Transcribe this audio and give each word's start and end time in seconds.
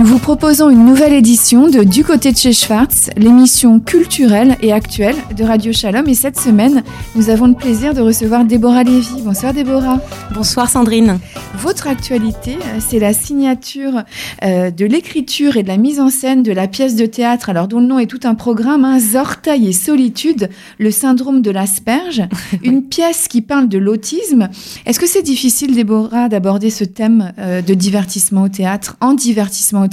Nous 0.00 0.06
vous 0.06 0.18
proposons 0.18 0.70
une 0.70 0.86
nouvelle 0.86 1.12
édition 1.12 1.68
de 1.68 1.84
Du 1.84 2.04
côté 2.04 2.32
de 2.32 2.36
chez 2.38 2.54
Schwartz, 2.54 3.10
l'émission 3.18 3.80
culturelle 3.80 4.56
et 4.62 4.72
actuelle 4.72 5.16
de 5.36 5.44
Radio 5.44 5.74
Shalom. 5.74 6.08
Et 6.08 6.14
cette 6.14 6.40
semaine, 6.40 6.82
nous 7.14 7.28
avons 7.28 7.48
le 7.48 7.52
plaisir 7.52 7.92
de 7.92 8.00
recevoir 8.00 8.46
Déborah 8.46 8.82
Lévy. 8.82 9.20
Bonsoir 9.22 9.52
Déborah. 9.52 10.00
Bonsoir 10.32 10.70
Sandrine. 10.70 11.18
Votre 11.54 11.86
actualité, 11.86 12.54
euh, 12.54 12.78
c'est 12.78 12.98
la 12.98 13.12
signature 13.12 14.04
euh, 14.42 14.70
de 14.70 14.86
l'écriture 14.86 15.58
et 15.58 15.62
de 15.62 15.68
la 15.68 15.76
mise 15.76 16.00
en 16.00 16.08
scène 16.08 16.42
de 16.42 16.52
la 16.52 16.66
pièce 16.66 16.96
de 16.96 17.04
théâtre, 17.04 17.50
alors 17.50 17.68
dont 17.68 17.80
le 17.80 17.86
nom 17.86 17.98
est 17.98 18.06
tout 18.06 18.20
un 18.24 18.34
programme, 18.34 18.86
hein, 18.86 18.98
Zortail 18.98 19.68
et 19.68 19.74
solitude, 19.74 20.48
le 20.78 20.90
syndrome 20.90 21.42
de 21.42 21.50
l'asperge, 21.50 22.22
une 22.62 22.84
pièce 22.84 23.28
qui 23.28 23.42
parle 23.42 23.68
de 23.68 23.76
l'autisme. 23.76 24.48
Est-ce 24.86 24.98
que 24.98 25.06
c'est 25.06 25.20
difficile, 25.20 25.74
Déborah, 25.74 26.30
d'aborder 26.30 26.70
ce 26.70 26.84
thème 26.84 27.34
euh, 27.38 27.60
de 27.60 27.74
divertissement 27.74 28.44
au 28.44 28.48
théâtre, 28.48 28.96
en 29.02 29.12
divertissement 29.12 29.82
au 29.82 29.89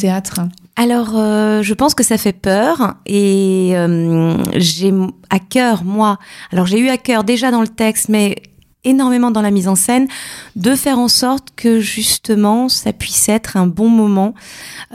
alors, 0.80 1.14
euh, 1.16 1.64
je 1.64 1.74
pense 1.74 1.96
que 1.96 2.04
ça 2.04 2.20
fait 2.20 2.34
peur 2.34 2.94
et 3.08 3.72
euh, 3.74 4.38
j'ai 4.54 4.94
à 5.32 5.40
cœur, 5.40 5.84
moi, 5.84 6.20
alors 6.52 6.68
j'ai 6.68 6.80
eu 6.80 6.90
à 6.90 6.98
cœur 6.98 7.24
déjà 7.24 7.50
dans 7.50 7.62
le 7.62 7.68
texte, 7.68 8.10
mais 8.10 8.36
énormément 8.84 9.32
dans 9.32 9.42
la 9.42 9.50
mise 9.50 9.68
en 9.68 9.74
scène, 9.74 10.08
de 10.56 10.76
faire 10.76 11.00
en 11.00 11.08
sorte 11.08 11.48
que 11.56 11.80
justement 11.80 12.70
ça 12.70 12.94
puisse 12.94 13.28
être 13.28 13.58
un 13.58 13.66
bon 13.66 13.90
moment. 13.90 14.36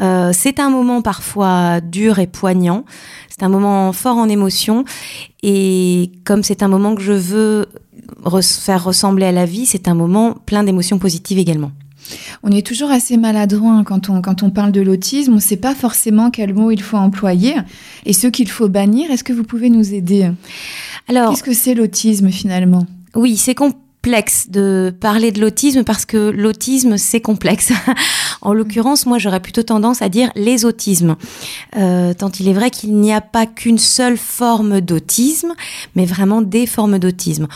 Euh, 0.01 0.31
c'est 0.33 0.61
un 0.61 0.71
moment 0.71 1.03
parfois 1.03 1.81
dur 1.81 2.21
et 2.21 2.29
poignant, 2.29 2.85
c'est 3.29 3.43
un 3.43 3.49
moment 3.49 3.93
fort 3.93 4.19
en 4.19 4.29
émotion 4.29 4.85
et 5.43 6.13
comme 6.25 6.45
c'est 6.45 6.63
un 6.63 6.69
moment 6.69 6.95
que 6.95 7.03
je 7.03 7.13
veux 7.13 7.67
faire 8.41 8.85
ressembler 8.85 9.27
à 9.27 9.33
la 9.33 9.47
vie, 9.47 9.67
c'est 9.67 9.89
un 9.89 9.95
moment 9.95 10.37
plein 10.47 10.63
d'émotions 10.63 11.01
positives 11.01 11.39
également. 11.39 11.73
On 12.43 12.51
est 12.51 12.67
toujours 12.67 12.91
assez 12.91 13.17
maladroit 13.17 13.73
hein, 13.73 13.85
quand 13.85 14.09
on, 14.09 14.21
quand 14.21 14.43
on 14.43 14.51
parle 14.51 14.73
de 14.73 14.81
l'autisme. 14.81 15.33
On 15.33 15.37
ne 15.37 15.41
sait 15.41 15.57
pas 15.57 15.75
forcément 15.75 16.31
quel 16.31 16.55
mot 16.55 16.71
il 16.71 16.83
faut 16.83 16.97
employer 16.97 17.55
et 18.05 18.13
ce 18.13 18.27
qu'il 18.27 18.49
faut 18.49 18.69
bannir. 18.69 19.11
Est-ce 19.11 19.25
que 19.25 19.33
vous 19.33 19.45
pouvez 19.45 19.71
nous 19.71 19.95
aider? 19.95 20.31
Alors, 21.09 21.31
qu'est-ce 21.31 21.43
que 21.43 21.55
c'est 21.55 21.75
l'autisme 21.75 22.31
finalement? 22.31 22.87
Oui, 23.15 23.37
c'est 23.37 23.55
complexe 24.03 24.51
de 24.51 24.93
parler 24.99 25.31
de 25.31 25.41
l'autisme 25.41 25.85
parce 25.85 26.05
que 26.05 26.31
l'autisme, 26.31 26.97
c'est 26.97 27.21
complexe. 27.21 27.73
en 28.43 28.53
l'occurrence, 28.53 29.07
moi, 29.07 29.19
j'aurais 29.19 29.39
plutôt 29.39 29.63
tendance 29.63 30.03
à 30.03 30.09
dire 30.09 30.33
les 30.35 30.65
autismes. 30.65 31.15
Euh, 31.77 32.13
tant 32.13 32.33
il 32.41 32.49
est 32.49 32.53
vrai 32.53 32.71
qu'il 32.71 32.97
n'y 32.97 33.13
a 33.13 33.21
pas 33.21 33.47
qu'une 33.47 33.79
seule 33.79 34.17
forme 34.17 34.81
d'autisme, 34.81 35.53
mais 35.95 36.05
vraiment 36.05 36.43
des 36.43 36.67
formes 36.67 36.99
d'autisme. 36.99 37.47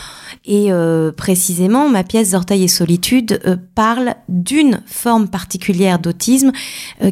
Et 0.45 0.71
euh, 0.71 1.11
précisément, 1.11 1.89
ma 1.89 2.05
pièce 2.05 2.33
Orteil 2.33 2.63
et 2.63 2.69
Solitude 2.69 3.41
euh, 3.45 3.57
parle 3.75 4.15
d'une 4.29 4.81
forme 4.85 5.27
particulière 5.27 5.99
d'autisme 5.99 6.53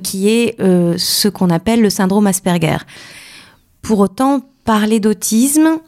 qui 0.01 0.29
est 0.29 0.55
ce 0.59 1.27
qu'on 1.27 1.49
appelle 1.49 1.81
le 1.81 1.89
syndrome 1.89 2.27
Asperger. 2.27 2.77
Pour 3.81 3.99
autant, 3.99 4.41
parler 4.63 4.99
d'autisme, 5.01 5.79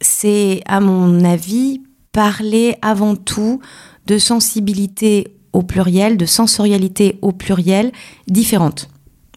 c'est, 0.00 0.62
à 0.66 0.80
mon 0.80 1.24
avis, 1.24 1.80
parler 2.16 2.78
avant 2.80 3.14
tout 3.14 3.60
de 4.06 4.16
sensibilité 4.16 5.28
au 5.52 5.62
pluriel, 5.62 6.16
de 6.16 6.24
sensorialité 6.24 7.18
au 7.20 7.30
pluriel, 7.30 7.92
différente 8.26 8.88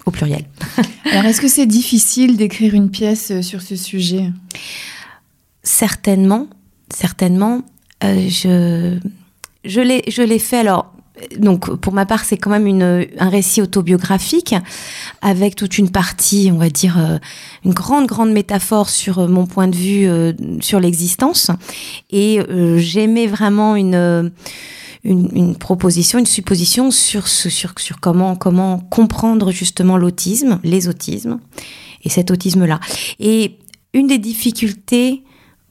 au 0.05 0.11
pluriel. 0.11 0.45
Alors, 1.11 1.25
est-ce 1.25 1.41
que 1.41 1.49
c'est 1.49 1.65
difficile 1.65 2.37
d'écrire 2.37 2.73
une 2.73 2.89
pièce 2.89 3.31
euh, 3.31 3.41
sur 3.41 3.61
ce 3.61 3.75
sujet? 3.75 4.31
Certainement, 5.61 6.47
certainement. 6.89 7.63
Euh, 8.05 8.29
je 8.29 8.97
je 9.65 10.21
l'ai 10.21 10.39
fait. 10.39 10.59
Alors, 10.59 10.93
donc 11.37 11.75
pour 11.75 11.93
ma 11.93 12.05
part, 12.05 12.25
c'est 12.25 12.37
quand 12.37 12.49
même 12.49 12.67
une, 12.67 13.07
un 13.17 13.29
récit 13.29 13.61
autobiographique 13.61 14.55
avec 15.21 15.55
toute 15.55 15.77
une 15.77 15.89
partie, 15.89 16.49
on 16.53 16.57
va 16.57 16.69
dire, 16.69 16.97
euh, 16.97 17.17
une 17.65 17.73
grande, 17.73 18.07
grande 18.07 18.31
métaphore 18.31 18.89
sur 18.89 19.19
euh, 19.19 19.27
mon 19.27 19.45
point 19.45 19.67
de 19.67 19.75
vue 19.75 20.07
euh, 20.07 20.33
sur 20.61 20.79
l'existence. 20.79 21.51
Et 22.09 22.39
j'aimais 22.77 23.27
vraiment 23.27 23.75
une, 23.75 24.31
une, 25.03 25.55
proposition, 25.55 26.19
une 26.19 26.25
supposition 26.25 26.91
sur, 26.91 27.27
sur, 27.27 27.73
sur 27.77 27.99
comment, 27.99 28.35
comment 28.35 28.79
comprendre 28.79 29.51
justement 29.51 29.97
l'autisme, 29.97 30.59
les 30.63 30.87
autismes 30.87 31.39
et 32.03 32.09
cet 32.09 32.31
autisme-là. 32.31 32.79
Et 33.19 33.57
une 33.93 34.07
des 34.07 34.17
difficultés 34.17 35.23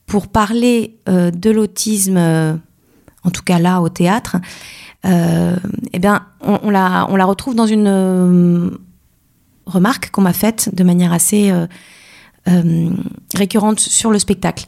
pour 0.07 0.29
parler 0.29 0.97
de 1.07 1.51
l'autisme, 1.51 2.17
en 2.17 3.31
tout 3.31 3.43
cas 3.43 3.59
là 3.59 3.81
au 3.81 3.89
théâtre, 3.89 4.37
eh 5.05 5.99
bien, 5.99 6.27
on, 6.41 6.71
la, 6.71 7.07
on 7.11 7.17
la 7.17 7.25
retrouve 7.25 7.55
dans 7.55 7.67
une 7.67 7.87
euh, 7.87 8.71
remarque 9.67 10.11
qu'on 10.11 10.23
m'a 10.23 10.33
faite 10.33 10.75
de 10.75 10.85
manière 10.85 11.13
assez 11.13 11.53
euh, 12.49 12.91
récurrente 13.35 13.81
sur 13.81 14.11
le 14.11 14.19
spectacle. 14.19 14.65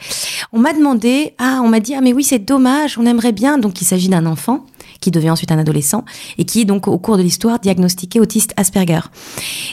On 0.53 0.59
m'a 0.59 0.73
demandé, 0.73 1.35
ah, 1.39 1.61
on 1.65 1.69
m'a 1.69 1.81
dit, 1.81 1.95
ah, 1.95 2.01
mais 2.01 2.13
oui, 2.13 2.25
c'est 2.25 2.39
dommage, 2.39 2.99
on 2.99 3.07
aimerait 3.07 3.33
bien. 3.33 3.59
Donc, 3.59 3.81
il 3.81 3.85
s'agit 3.85 4.09
d'un 4.09 4.27
enfant 4.27 4.67
qui 5.01 5.11
devient 5.11 5.31
ensuite 5.31 5.53
un 5.53 5.59
adolescent 5.59 6.05
et 6.39 6.45
qui 6.45 6.61
est 6.61 6.65
donc 6.65 6.89
au 6.89 6.99
cours 6.99 7.17
de 7.17 7.23
l'histoire 7.23 7.59
diagnostiqué 7.59 8.21
autiste 8.21 8.53
Asperger. 8.57 9.01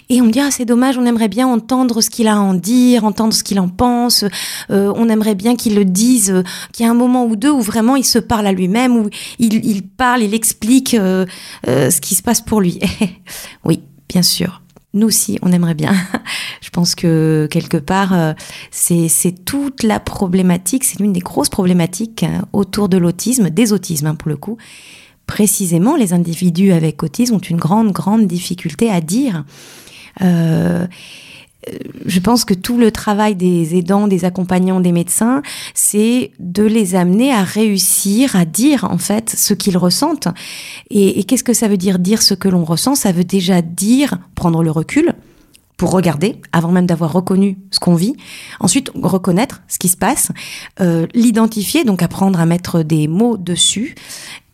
Et 0.10 0.22
on 0.22 0.26
me 0.26 0.32
dit 0.32 0.40
ah 0.40 0.52
c'est 0.52 0.66
dommage, 0.66 0.98
on 0.98 1.06
aimerait 1.06 1.28
bien 1.28 1.48
entendre 1.48 2.02
ce 2.02 2.10
qu'il 2.10 2.28
a 2.28 2.36
à 2.36 2.40
en 2.40 2.54
dire, 2.54 3.04
entendre 3.04 3.34
ce 3.34 3.44
qu'il 3.44 3.60
en 3.60 3.70
pense, 3.70 4.26
euh, 4.70 4.92
on 4.96 5.10
aimerait 5.10 5.36
bien 5.36 5.56
qu'il 5.56 5.76
le 5.76 5.86
dise, 5.86 6.32
euh, 6.32 6.44
qu'il 6.72 6.86
y 6.86 6.88
ait 6.88 6.92
un 6.92 6.96
moment 6.96 7.26
ou 7.26 7.36
deux 7.36 7.52
où 7.52 7.62
vraiment 7.62 7.96
il 7.96 8.06
se 8.06 8.20
parle 8.20 8.48
à 8.48 8.52
lui-même, 8.52 8.96
où 8.96 9.10
il, 9.40 9.84
parle, 9.84 10.24
il 10.24 10.34
explique 10.34 10.94
euh, 10.94 11.26
ce 11.66 12.02
qui 12.02 12.16
se 12.16 12.24
passe 12.24 12.42
pour 12.42 12.62
lui. 12.62 12.80
oui, 13.66 13.82
bien 14.10 14.22
sûr 14.22 14.62
nous 14.94 15.08
aussi, 15.08 15.38
on 15.44 15.52
aimerait 15.52 15.76
bien. 15.76 15.94
Je 16.62 16.72
pense 16.72 16.96
que 16.96 17.48
quelque 17.52 17.78
part, 17.78 18.34
c'est 18.72 19.46
toute 19.46 19.84
la 19.84 20.00
problématique, 20.00 20.86
c'est 20.86 21.00
l'une 21.00 21.14
des 21.14 21.20
grosses 21.20 21.50
problématiques 21.50 22.26
autour 22.52 22.90
de 22.90 22.98
l'autisme, 22.98 23.52
des 23.52 23.74
autismes 23.74 24.08
hein, 24.08 24.16
pour 24.16 24.30
le 24.30 24.38
coup, 24.38 24.58
précisément, 25.28 25.96
les 25.96 26.14
individus 26.14 26.72
avec 26.72 27.04
autisme 27.04 27.36
ont 27.36 27.40
une 27.40 27.58
grande, 27.58 27.92
grande 27.92 28.26
difficulté 28.26 28.90
à 28.90 29.02
dire. 29.02 29.46
Euh, 30.22 30.88
je 32.06 32.20
pense 32.20 32.46
que 32.46 32.54
tout 32.54 32.78
le 32.78 32.92
travail 32.92 33.36
des 33.36 33.76
aidants, 33.76 34.08
des 34.08 34.26
accompagnants, 34.26 34.80
des 34.80 34.92
médecins, 34.92 35.42
c'est 35.74 36.32
de 36.40 36.64
les 36.64 36.96
amener 36.96 37.34
à 37.34 37.44
réussir 37.44 38.36
à 38.36 38.46
dire 38.46 38.86
en 38.86 38.98
fait 38.98 39.30
ce 39.30 39.54
qu'ils 39.54 39.78
ressentent. 39.78 40.30
Et, 40.90 41.24
qu'est-ce 41.26 41.44
que 41.44 41.54
ça 41.54 41.68
veut 41.68 41.78
dire 41.78 42.00
dire 42.00 42.22
ce 42.22 42.34
que 42.34 42.48
l'on 42.48 42.64
ressent? 42.64 42.96
Ça 42.96 43.12
veut 43.12 43.26
déjà 43.26 43.62
dire 43.62 44.18
prendre 44.36 44.64
le 44.64 44.72
recul 44.72 45.14
pour 45.76 45.92
regarder 45.92 46.42
avant 46.54 46.72
même 46.72 46.88
d'avoir 46.88 47.14
reconnu 47.14 47.58
ce 47.70 47.80
qu'on 47.80 47.96
vit. 47.96 48.16
Ensuite, 48.60 48.92
reconnaître 48.96 49.62
ce 49.68 49.78
qui 49.78 49.90
se 49.90 49.98
passe, 49.98 50.32
euh, 50.80 51.06
l'identifier, 51.14 51.84
donc 51.84 52.02
apprendre 52.02 52.40
à 52.40 52.46
mettre 52.46 52.82
des 52.82 53.08
mots 53.08 53.38
dessus 53.38 53.94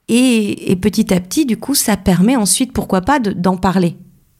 et, 0.09 0.75
petit 0.81 1.13
à 1.13 1.19
petit, 1.19 1.45
du 1.45 1.57
coup, 1.57 1.75
ça 1.75 1.97
permet 1.97 2.35
ensuite, 2.35 2.73
pourquoi 2.73 3.01
pas, 3.01 3.19
d'en 3.19 3.57
parler. 3.57 3.95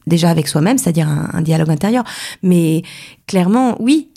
Déjà 0.06 0.28
avec 0.28 0.48
soi-même, 0.48 0.76
c'est-à-dire 0.76 1.08
un, 1.08 1.40
dialogue 1.40 1.70
intérieur. 1.70 2.04
Mais 2.42 2.82
clairement, 3.26 3.76
oui, 3.80 4.10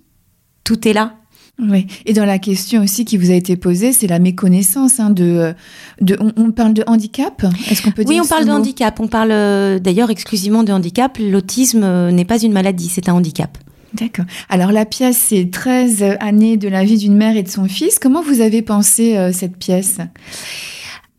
tout 0.63 0.87
est 0.87 0.93
là. 0.93 1.15
Oui, 1.59 1.87
et 2.05 2.13
dans 2.13 2.25
la 2.25 2.37
question 2.37 2.83
aussi 2.83 3.03
qui 3.03 3.17
vous 3.17 3.31
a 3.31 3.33
été 3.33 3.55
posée, 3.55 3.91
c'est 3.91 4.05
la 4.05 4.19
méconnaissance 4.19 4.99
hein, 4.99 5.09
de, 5.09 5.55
de 6.01 6.15
on, 6.19 6.51
parle 6.51 6.73
de 6.73 6.83
handicap? 6.85 7.43
Est-ce 7.71 7.81
qu'on 7.81 7.89
peut 7.89 8.03
dire 8.03 8.13
Oui, 8.13 8.21
on 8.23 8.27
parle 8.27 8.45
de 8.45 8.51
handicap. 8.51 8.99
On 8.99 9.07
parle 9.07 9.31
euh, 9.31 9.79
d'ailleurs 9.79 10.11
exclusivement 10.11 10.61
de 10.61 10.71
handicap. 10.71 11.17
L'autisme 11.19 11.83
euh, 11.83 12.11
n'est 12.11 12.25
pas 12.25 12.39
une 12.43 12.53
maladie, 12.53 12.89
c'est 12.89 13.09
un 13.09 13.13
handicap. 13.13 13.57
D'accord. 13.93 14.25
Alors 14.49 14.71
la 14.71 14.85
pièce, 14.85 15.17
c'est 15.17 15.49
13 15.49 16.03
années 16.19 16.57
de 16.57 16.67
la 16.67 16.83
vie 16.83 16.97
d'une 16.97 17.15
mère 17.15 17.35
et 17.35 17.43
de 17.43 17.49
son 17.49 17.65
fils. 17.65 17.97
Comment 17.97 18.21
vous 18.21 18.41
avez 18.41 18.61
pensé 18.61 19.17
euh, 19.17 19.31
cette 19.31 19.57
pièce? 19.57 19.97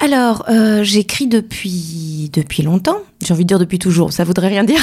Alors, 0.01 0.45
euh, 0.49 0.85
j'écris 0.85 1.27
depuis 1.27 2.31
depuis 2.33 2.63
longtemps. 2.63 2.99
J'ai 3.21 3.35
envie 3.35 3.43
de 3.43 3.49
dire 3.49 3.59
depuis 3.59 3.81
toujours. 3.81 4.13
Ça 4.13 4.23
voudrait 4.23 4.47
rien 4.47 4.63
dire. 4.63 4.81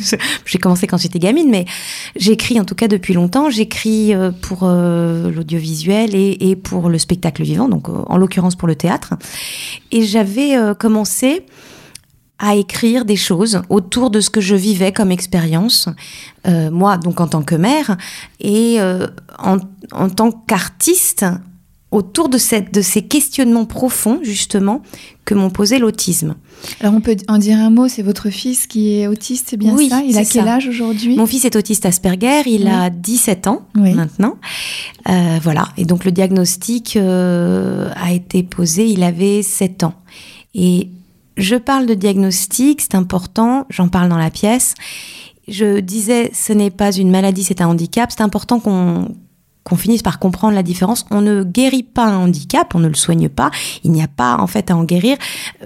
J'ai 0.44 0.58
commencé 0.58 0.86
quand 0.86 0.98
j'étais 0.98 1.18
gamine, 1.18 1.48
mais 1.48 1.64
j'écris 2.16 2.60
en 2.60 2.64
tout 2.66 2.74
cas 2.74 2.86
depuis 2.86 3.14
longtemps. 3.14 3.48
J'écris 3.48 4.14
euh, 4.14 4.30
pour 4.30 4.60
euh, 4.64 5.30
l'audiovisuel 5.30 6.14
et, 6.14 6.50
et, 6.50 6.56
pour 6.56 6.90
le 6.90 6.98
spectacle 6.98 7.44
vivant, 7.44 7.68
donc 7.68 7.88
en 7.88 8.16
l'occurrence 8.18 8.56
pour 8.56 8.68
le 8.68 8.74
théâtre. 8.74 9.14
Et 9.90 10.04
j'avais 10.04 10.54
commencé 10.78 11.46
à 12.38 12.54
écrire 12.54 13.06
des 13.06 13.16
choses 13.16 13.62
autour 13.70 14.10
de 14.10 14.20
ce 14.20 14.28
que 14.28 14.40
je 14.42 14.54
vivais 14.54 14.92
comme 14.92 15.10
expérience, 15.10 15.88
moi 16.46 16.98
donc 16.98 17.20
en 17.20 17.26
tant 17.26 17.42
que 17.42 17.54
mère 17.54 17.96
et 18.40 18.78
en, 19.38 19.58
en 19.92 20.10
tant 20.10 20.30
qu'artiste 20.30 21.24
autour 21.90 22.28
de, 22.28 22.36
cette, 22.36 22.72
de 22.72 22.82
ces 22.82 23.02
questionnements 23.02 23.64
profonds, 23.64 24.20
justement, 24.22 24.82
que 25.24 25.34
m'ont 25.34 25.50
posé 25.50 25.78
l'autisme. 25.78 26.34
Alors, 26.80 26.94
on 26.94 27.00
peut 27.00 27.16
en 27.28 27.38
dire 27.38 27.58
un 27.58 27.70
mot, 27.70 27.88
c'est 27.88 28.02
votre 28.02 28.28
fils 28.28 28.66
qui 28.66 28.94
est 28.94 29.06
autiste, 29.06 29.48
c'est 29.50 29.56
bien 29.56 29.76
ça? 29.88 30.02
Il 30.06 30.18
a 30.18 30.24
quel 30.24 30.48
âge 30.48 30.68
aujourd'hui? 30.68 31.16
Mon 31.16 31.26
fils 31.26 31.44
est 31.44 31.56
autiste 31.56 31.86
Asperger, 31.86 32.42
il 32.46 32.66
a 32.66 32.90
17 32.90 33.46
ans 33.46 33.62
maintenant. 33.74 34.36
Euh, 35.08 35.38
voilà, 35.42 35.68
et 35.76 35.84
donc 35.84 36.04
le 36.04 36.12
diagnostic 36.12 36.96
euh, 36.96 37.90
a 37.96 38.12
été 38.12 38.42
posé, 38.42 38.86
il 38.86 39.02
avait 39.02 39.42
7 39.42 39.84
ans. 39.84 39.94
Et 40.54 40.88
je 41.38 41.56
parle 41.56 41.86
de 41.86 41.94
diagnostic, 41.94 42.82
c'est 42.82 42.96
important, 42.96 43.66
j'en 43.70 43.88
parle 43.88 44.08
dans 44.08 44.18
la 44.18 44.30
pièce. 44.30 44.74
Je 45.46 45.80
disais, 45.80 46.30
ce 46.34 46.52
n'est 46.52 46.70
pas 46.70 46.92
une 46.92 47.10
maladie, 47.10 47.42
c'est 47.42 47.62
un 47.62 47.68
handicap. 47.68 48.10
C'est 48.10 48.22
important 48.22 48.60
qu'on 48.60 49.08
qu'on 49.68 49.76
finisse 49.76 50.02
par 50.02 50.18
comprendre 50.18 50.54
la 50.54 50.62
différence. 50.62 51.04
On 51.10 51.20
ne 51.20 51.42
guérit 51.44 51.82
pas 51.82 52.06
un 52.06 52.16
handicap, 52.16 52.74
on 52.74 52.80
ne 52.80 52.88
le 52.88 52.94
soigne 52.94 53.28
pas. 53.28 53.50
Il 53.84 53.92
n'y 53.92 54.02
a 54.02 54.08
pas 54.08 54.36
en 54.38 54.46
fait 54.46 54.70
à 54.70 54.76
en 54.76 54.84
guérir. 54.84 55.16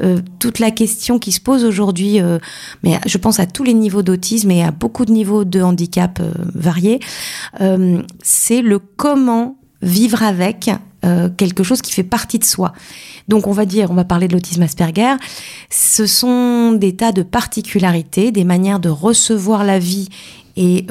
Euh, 0.02 0.20
toute 0.38 0.58
la 0.58 0.70
question 0.70 1.19
qui 1.19 1.32
se 1.32 1.40
pose 1.40 1.64
aujourd'hui, 1.64 2.20
euh, 2.20 2.38
mais 2.82 2.99
je 3.06 3.19
pense 3.19 3.40
à 3.40 3.46
tous 3.46 3.64
les 3.64 3.75
niveaux 3.75 4.02
d'autisme 4.02 4.50
et 4.50 4.64
à 4.64 4.70
beaucoup 4.70 5.04
de 5.04 5.12
niveaux 5.12 5.44
de 5.44 5.62
handicap 5.62 6.20
euh, 6.20 6.32
variés, 6.54 7.00
c'est 8.22 8.62
le 8.62 8.78
comment 8.78 9.56
vivre 9.82 10.22
avec 10.22 10.70
quelque 11.37 11.64
chose 11.64 11.82
qui 11.82 11.93
fait 11.93 12.04
partie 12.04 12.38
de 12.38 12.44
soi. 12.44 12.72
Donc 13.28 13.46
on 13.46 13.52
va 13.52 13.64
dire, 13.64 13.90
on 13.90 13.94
va 13.94 14.04
parler 14.04 14.28
de 14.28 14.34
l'autisme 14.34 14.62
Asperger, 14.62 15.16
ce 15.70 16.06
sont 16.06 16.72
des 16.72 16.94
tas 16.94 17.12
de 17.12 17.22
particularités, 17.22 18.31
des 18.31 18.44
manières 18.44 18.78
de 18.78 18.88
recevoir 18.88 19.64
la 19.64 19.78
vie 19.78 20.08
et 20.56 20.87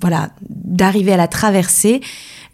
voilà 0.00 0.30
d'arriver 0.48 1.12
à 1.12 1.16
la 1.16 1.28
traverser 1.28 2.00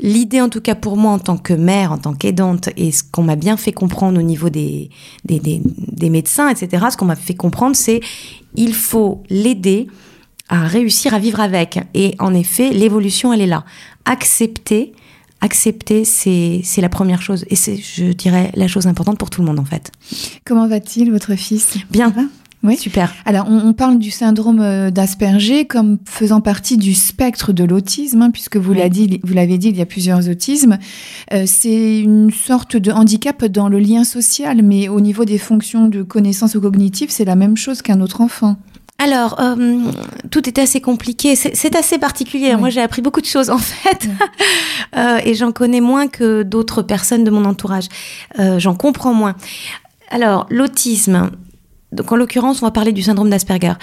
L'idée, 0.00 0.40
en 0.40 0.48
tout 0.48 0.60
cas 0.60 0.76
pour 0.76 0.96
moi, 0.96 1.10
en 1.10 1.18
tant 1.18 1.36
que 1.36 1.52
mère, 1.52 1.90
en 1.90 1.98
tant 1.98 2.14
qu'aidante, 2.14 2.68
et 2.76 2.92
ce 2.92 3.02
qu'on 3.02 3.24
m'a 3.24 3.34
bien 3.34 3.56
fait 3.56 3.72
comprendre 3.72 4.18
au 4.18 4.22
niveau 4.22 4.48
des, 4.48 4.90
des, 5.24 5.40
des, 5.40 6.10
médecins, 6.10 6.48
etc., 6.48 6.86
ce 6.92 6.96
qu'on 6.96 7.06
m'a 7.06 7.16
fait 7.16 7.34
comprendre, 7.34 7.74
c'est 7.74 8.00
il 8.54 8.74
faut 8.74 9.24
l'aider 9.28 9.88
à 10.48 10.66
réussir 10.66 11.14
à 11.14 11.18
vivre 11.18 11.40
avec. 11.40 11.80
Et 11.94 12.14
en 12.20 12.32
effet, 12.32 12.70
l'évolution, 12.70 13.32
elle 13.32 13.40
est 13.40 13.46
là. 13.46 13.64
Accepter, 14.04 14.92
accepter, 15.40 16.04
c'est 16.04 16.62
la 16.78 16.88
première 16.88 17.22
chose. 17.22 17.44
Et 17.48 17.56
c'est, 17.56 17.76
je 17.76 18.12
dirais, 18.12 18.50
la 18.54 18.68
chose 18.68 18.86
importante 18.86 19.18
pour 19.18 19.30
tout 19.30 19.40
le 19.40 19.46
monde, 19.46 19.58
en 19.58 19.64
fait. 19.64 19.92
Comment 20.44 20.66
va-t-il, 20.66 21.10
votre 21.10 21.34
fils? 21.34 21.76
Bien. 21.90 22.12
Oui, 22.64 22.76
super. 22.76 23.14
Alors, 23.24 23.48
on, 23.48 23.72
parle 23.72 24.00
du 24.00 24.10
syndrome 24.10 24.60
euh, 24.60 24.90
d'Asperger 24.90 25.64
comme 25.64 25.98
faisant 26.04 26.40
partie 26.40 26.76
du 26.76 26.92
spectre 26.92 27.52
de 27.52 27.62
l'autisme, 27.62 28.20
hein, 28.20 28.30
puisque 28.32 28.56
vous 28.56 28.72
l'avez 28.72 28.88
dit, 29.58 29.68
il 29.68 29.76
y 29.76 29.80
a 29.80 29.86
plusieurs 29.86 30.28
autismes. 30.28 30.78
Euh, 31.32 31.44
c'est 31.46 32.00
une 32.00 32.32
sorte 32.32 32.76
de 32.76 32.90
handicap 32.90 33.44
dans 33.44 33.68
le 33.68 33.78
lien 33.78 34.02
social, 34.02 34.62
mais 34.62 34.88
au 34.88 35.00
niveau 35.00 35.24
des 35.24 35.38
fonctions 35.38 35.86
de 35.86 36.02
connaissance 36.02 36.56
ou 36.56 36.60
cognitive, 36.60 37.10
c'est 37.10 37.24
la 37.24 37.36
même 37.36 37.56
chose 37.56 37.80
qu'un 37.80 38.00
autre 38.00 38.20
enfant. 38.22 38.56
Alors, 38.98 39.40
euh, 39.40 39.92
tout 40.30 40.48
est 40.48 40.58
assez 40.58 40.80
compliqué. 40.80 41.36
C'est 41.36 41.76
assez 41.76 41.98
particulier. 41.98 42.56
Moi, 42.56 42.68
j'ai 42.68 42.80
appris 42.82 43.00
beaucoup 43.00 43.20
de 43.20 43.26
choses, 43.26 43.48
en 43.48 43.58
fait. 43.58 44.08
et 45.24 45.34
j'en 45.34 45.52
connais 45.52 45.80
moins 45.80 46.08
que 46.08 46.42
d'autres 46.42 46.82
personnes 46.82 47.22
de 47.22 47.30
mon 47.30 47.44
entourage. 47.44 47.86
j'en 48.36 48.74
comprends 48.74 49.14
moins. 49.14 49.36
Alors, 50.10 50.46
l'autisme, 50.50 51.30
donc 51.92 52.12
en 52.12 52.16
l'occurrence, 52.16 52.62
on 52.62 52.66
va 52.66 52.70
parler 52.70 52.92
du 52.92 53.02
syndrome 53.02 53.30
d'Asperger. 53.30 53.74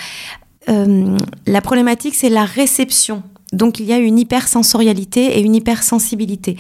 Euh, 0.70 1.18
la 1.46 1.62
problématique, 1.62 2.16
c'est 2.16 2.30
la 2.30 2.46
réception. 2.46 3.24
Donc 3.54 3.80
il 3.80 3.86
y 3.86 3.94
a 3.94 3.98
une 3.98 4.18
hypersensorialité 4.18 5.38
et 5.38 5.42
une 5.42 5.56
hypersensibilité. 5.56 6.58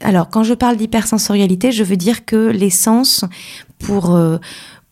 Alors 0.00 0.30
quand 0.30 0.44
je 0.44 0.54
parle 0.54 0.76
d'hypersensorialité, 0.76 1.72
je 1.72 1.82
veux 1.82 1.96
dire 1.96 2.24
que 2.24 2.36
les 2.36 2.70
sens 2.70 3.24
pour 3.78 4.14
euh, 4.14 4.38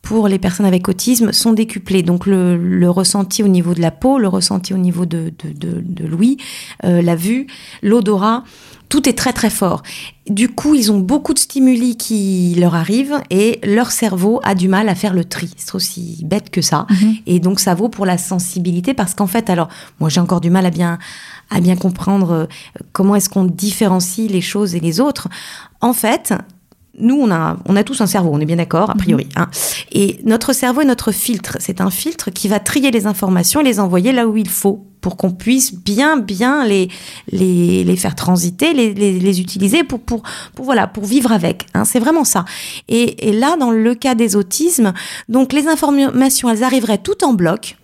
pour 0.06 0.28
les 0.28 0.38
personnes 0.38 0.66
avec 0.66 0.88
autisme 0.88 1.32
sont 1.32 1.52
décuplés. 1.52 2.04
Donc 2.04 2.26
le, 2.26 2.88
ressenti 2.88 3.42
au 3.42 3.48
niveau 3.48 3.74
de 3.74 3.80
la 3.80 3.90
peau, 3.90 4.18
le 4.18 4.28
ressenti 4.28 4.72
au 4.72 4.78
niveau 4.78 5.04
de, 5.04 5.32
de, 5.42 6.06
l'ouïe, 6.06 6.36
euh, 6.84 7.02
la 7.02 7.16
vue, 7.16 7.48
l'odorat, 7.82 8.44
tout 8.88 9.08
est 9.08 9.14
très 9.14 9.32
très 9.32 9.50
fort. 9.50 9.82
Du 10.30 10.48
coup, 10.48 10.76
ils 10.76 10.92
ont 10.92 11.00
beaucoup 11.00 11.34
de 11.34 11.40
stimuli 11.40 11.96
qui 11.96 12.54
leur 12.56 12.76
arrivent 12.76 13.20
et 13.30 13.58
leur 13.64 13.90
cerveau 13.90 14.40
a 14.44 14.54
du 14.54 14.68
mal 14.68 14.88
à 14.88 14.94
faire 14.94 15.12
le 15.12 15.24
tri. 15.24 15.50
C'est 15.56 15.74
aussi 15.74 16.20
bête 16.24 16.50
que 16.50 16.62
ça. 16.62 16.86
Mhm. 16.88 17.16
Et 17.26 17.40
donc, 17.40 17.58
ça 17.58 17.74
vaut 17.74 17.88
pour 17.88 18.06
la 18.06 18.16
sensibilité 18.16 18.94
parce 18.94 19.12
qu'en 19.12 19.26
fait, 19.26 19.50
alors, 19.50 19.68
moi, 19.98 20.08
j'ai 20.08 20.20
encore 20.20 20.40
du 20.40 20.50
mal 20.50 20.66
à 20.66 20.70
bien, 20.70 21.00
à 21.50 21.60
bien 21.60 21.74
comprendre 21.74 22.30
euh, 22.30 22.46
comment 22.92 23.16
est-ce 23.16 23.28
qu'on 23.28 23.44
différencie 23.44 24.30
les 24.30 24.40
choses 24.40 24.76
et 24.76 24.80
les 24.80 25.00
autres. 25.00 25.26
En 25.80 25.92
fait, 25.92 26.32
nous, 26.98 27.16
on 27.20 27.30
a, 27.30 27.56
on 27.66 27.76
a 27.76 27.84
tous 27.84 28.00
un 28.00 28.06
cerveau, 28.06 28.30
on 28.32 28.40
est 28.40 28.46
bien 28.46 28.56
d'accord, 28.56 28.90
a 28.90 28.94
priori. 28.94 29.24
Mhm. 29.24 29.42
Hein. 29.42 29.50
Et 29.92 30.20
notre 30.24 30.52
cerveau 30.52 30.80
est 30.80 30.86
notre 30.86 31.12
filtre. 31.12 31.56
C'est 31.60 31.80
un 31.80 31.90
filtre 31.90 32.30
qui 32.30 32.48
va 32.48 32.60
trier 32.60 32.90
les 32.90 33.06
informations 33.06 33.60
et 33.60 33.64
les 33.64 33.80
envoyer 33.80 34.12
là 34.12 34.26
où 34.26 34.36
il 34.36 34.48
faut 34.48 34.86
pour 35.00 35.16
qu'on 35.16 35.30
puisse 35.30 35.72
bien, 35.72 36.16
bien 36.16 36.64
les, 36.64 36.88
les, 37.30 37.84
les 37.84 37.96
faire 37.96 38.16
transiter, 38.16 38.72
les, 38.72 38.92
les, 38.92 39.20
les, 39.20 39.40
utiliser 39.40 39.84
pour, 39.84 40.00
pour, 40.00 40.22
pour, 40.54 40.64
voilà, 40.64 40.88
pour 40.88 41.04
vivre 41.04 41.30
avec. 41.30 41.66
Hein. 41.74 41.84
C'est 41.84 42.00
vraiment 42.00 42.24
ça. 42.24 42.44
Et, 42.88 43.28
et 43.28 43.32
là, 43.32 43.56
dans 43.56 43.70
le 43.70 43.94
cas 43.94 44.16
des 44.16 44.34
autismes, 44.34 44.92
donc 45.28 45.52
les 45.52 45.68
informations, 45.68 46.50
elles 46.50 46.64
arriveraient 46.64 46.98
toutes 46.98 47.22
en 47.22 47.34
bloc, 47.34 47.76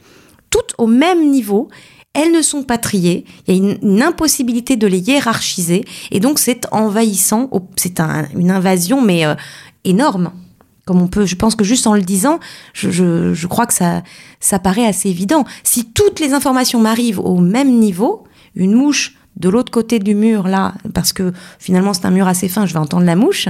toutes 0.50 0.74
au 0.78 0.88
même 0.88 1.30
niveau, 1.30 1.68
elles 2.14 2.32
ne 2.32 2.42
sont 2.42 2.62
pas 2.62 2.78
triées, 2.78 3.24
il 3.46 3.54
y 3.54 3.70
a 3.70 3.76
une, 3.80 4.02
impossibilité 4.02 4.76
de 4.76 4.86
les 4.86 5.00
hiérarchiser, 5.00 5.84
et 6.10 6.20
donc 6.20 6.38
c'est 6.38 6.66
envahissant, 6.70 7.48
c'est 7.76 8.00
une 8.34 8.50
invasion, 8.50 9.00
mais 9.00 9.24
euh, 9.24 9.34
énorme. 9.84 10.32
Comme 10.84 11.00
on 11.00 11.06
peut, 11.06 11.26
je 11.26 11.36
pense 11.36 11.54
que 11.54 11.64
juste 11.64 11.86
en 11.86 11.94
le 11.94 12.02
disant, 12.02 12.40
je, 12.74 12.90
je, 12.90 13.34
je 13.34 13.46
crois 13.46 13.66
que 13.66 13.74
ça, 13.74 14.02
ça 14.40 14.58
paraît 14.58 14.84
assez 14.84 15.08
évident. 15.08 15.44
Si 15.62 15.86
toutes 15.86 16.18
les 16.18 16.32
informations 16.32 16.80
m'arrivent 16.80 17.20
au 17.20 17.38
même 17.38 17.78
niveau, 17.78 18.24
une 18.56 18.74
mouche 18.74 19.16
de 19.36 19.48
l'autre 19.48 19.72
côté 19.72 19.98
du 19.98 20.14
mur, 20.14 20.48
là, 20.48 20.74
parce 20.92 21.12
que 21.12 21.32
finalement 21.58 21.94
c'est 21.94 22.04
un 22.04 22.10
mur 22.10 22.26
assez 22.26 22.48
fin, 22.48 22.66
je 22.66 22.72
vais 22.72 22.78
entendre 22.78 23.04
la 23.04 23.16
mouche, 23.16 23.48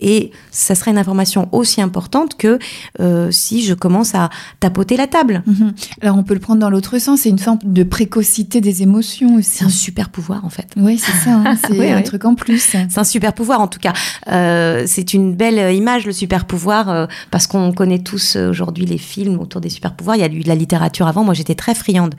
et 0.00 0.30
ça 0.50 0.74
serait 0.74 0.90
une 0.90 0.98
information 0.98 1.48
aussi 1.52 1.80
importante 1.80 2.36
que 2.36 2.58
euh, 3.00 3.30
si 3.30 3.64
je 3.64 3.74
commence 3.74 4.14
à 4.14 4.30
tapoter 4.60 4.96
la 4.96 5.06
table. 5.06 5.42
Mhm. 5.46 5.74
Alors 6.02 6.16
on 6.16 6.22
peut 6.22 6.34
le 6.34 6.40
prendre 6.40 6.60
dans 6.60 6.70
l'autre 6.70 6.98
sens, 6.98 7.20
c'est 7.20 7.28
une 7.28 7.38
forme 7.38 7.58
de 7.64 7.82
précocité 7.82 8.60
des 8.60 8.82
émotions 8.82 9.36
aussi. 9.36 9.58
C'est 9.58 9.64
un 9.64 9.70
super 9.70 10.08
pouvoir 10.08 10.44
en 10.44 10.50
fait. 10.50 10.72
Oui, 10.76 10.98
c'est 10.98 11.12
ça, 11.12 11.30
hein. 11.30 11.56
c'est 11.66 11.92
un 11.92 12.02
truc 12.02 12.24
en 12.24 12.34
plus. 12.34 12.58
C'est 12.60 12.98
un 12.98 13.04
super 13.04 13.32
pouvoir 13.32 13.60
en 13.60 13.68
tout 13.68 13.80
cas. 13.80 13.92
Euh, 14.28 14.84
c'est 14.86 15.14
une 15.14 15.34
belle 15.34 15.74
image 15.74 16.06
le 16.06 16.12
super 16.12 16.44
pouvoir 16.44 16.88
euh, 16.88 17.06
parce 17.30 17.46
qu'on 17.46 17.72
connaît 17.72 17.98
tous 17.98 18.36
aujourd'hui 18.36 18.86
les 18.86 18.98
films 18.98 19.38
autour 19.38 19.60
des 19.60 19.70
super 19.70 19.94
pouvoirs. 19.94 20.16
Il 20.16 20.20
y 20.20 20.24
a 20.24 20.28
eu 20.28 20.42
de 20.42 20.48
la 20.48 20.54
littérature 20.54 21.06
avant. 21.06 21.24
Moi 21.24 21.34
j'étais 21.34 21.54
très 21.54 21.74
friande 21.74 22.14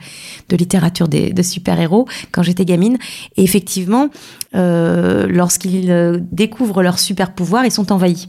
de 0.48 0.56
littérature 0.56 1.08
des, 1.08 1.32
de 1.32 1.42
super 1.42 1.80
héros 1.80 2.06
quand 2.32 2.42
j'étais 2.42 2.64
gamine. 2.64 2.98
Et 3.36 3.42
effectivement, 3.42 4.08
lorsqu'ils 4.52 6.20
découvrent 6.30 6.82
leur 6.82 6.98
super 6.98 7.32
pouvoir, 7.32 7.64
sont 7.70 7.92
envahis. 7.92 8.28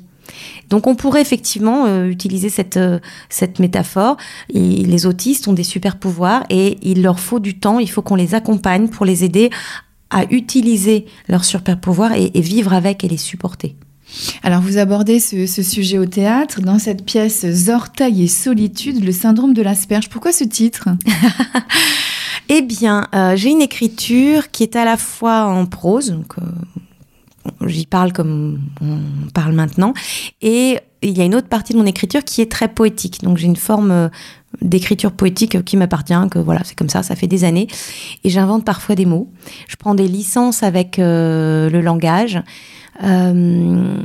Donc 0.70 0.88
on 0.88 0.96
pourrait 0.96 1.22
effectivement 1.22 1.86
euh, 1.86 2.06
utiliser 2.06 2.50
cette, 2.50 2.78
euh, 2.78 3.00
cette 3.30 3.60
métaphore. 3.60 4.18
les 4.54 5.06
autistes 5.06 5.48
ont 5.48 5.54
des 5.54 5.64
super 5.64 5.98
pouvoirs 5.98 6.44
et 6.50 6.78
il 6.82 7.02
leur 7.02 7.20
faut 7.20 7.40
du 7.40 7.58
temps, 7.58 7.80
il 7.80 7.90
faut 7.90 8.02
qu'on 8.02 8.16
les 8.16 8.36
accompagne 8.36 8.88
pour 8.88 9.06
les 9.06 9.24
aider 9.24 9.50
à 10.10 10.26
utiliser 10.30 11.06
leurs 11.28 11.46
super 11.46 11.80
pouvoirs 11.80 12.14
et, 12.14 12.30
vivre 12.36 12.74
avec 12.74 13.04
et 13.04 13.08
les 13.08 13.18
supporter. 13.18 13.76
Alors 14.44 14.62
vous 14.62 14.78
abordez 14.78 15.22
ce, 15.22 15.46
sujet 15.46 15.98
au 15.98 16.06
théâtre 16.06 16.60
dans 16.60 16.80
cette 16.80 17.06
pièce 17.06 17.50
Zortail 17.50 18.24
et 18.24 18.28
solitude, 18.28 19.04
le 19.04 19.14
syndrome 19.14 19.54
de 19.54 19.62
l'asperge. 19.62 20.10
Pourquoi 20.10 20.32
ce 20.32 20.44
titre? 20.44 20.90
Eh 22.54 22.62
bien, 22.62 23.08
euh, 23.16 23.38
j'ai 23.38 23.50
une 23.50 23.62
écriture 23.62 24.52
qui 24.52 24.64
est 24.64 24.76
à 24.76 24.84
la 24.84 24.98
fois 24.98 25.46
en 25.46 25.66
prose, 25.66 26.12
donc 26.12 26.36
j'y 27.66 27.86
parle 27.86 28.14
comme 28.14 28.60
on 28.82 29.00
parle 29.34 29.54
maintenant. 29.54 29.94
Et 30.42 30.80
il 31.02 31.18
y 31.18 31.22
a 31.22 31.26
une 31.26 31.36
autre 31.36 31.48
partie 31.48 31.74
de 31.74 31.78
mon 31.78 31.86
écriture 31.86 32.24
qui 32.24 32.42
est 32.42 32.52
très 32.52 32.68
poétique. 32.68 33.24
Donc 33.24 33.38
j'ai 33.38 33.48
une 33.48 33.56
forme 33.56 33.92
euh, 33.92 34.10
d'écriture 34.62 35.12
poétique 35.12 35.64
qui 35.64 35.78
m'appartient, 35.78 36.14
que 36.30 36.40
voilà, 36.40 36.62
c'est 36.64 36.76
comme 36.76 36.90
ça, 36.90 37.04
ça 37.04 37.16
fait 37.16 37.28
des 37.28 37.44
années. 37.44 37.68
Et 38.24 38.30
j'invente 38.30 38.66
parfois 38.66 38.96
des 38.96 39.06
mots. 39.06 39.30
Je 39.68 39.76
prends 39.76 39.96
des 39.96 40.08
licences 40.08 40.64
avec 40.64 41.00
euh, 41.00 41.70
le 41.70 41.82
langage. 41.82 42.42
Euh, 43.04 43.98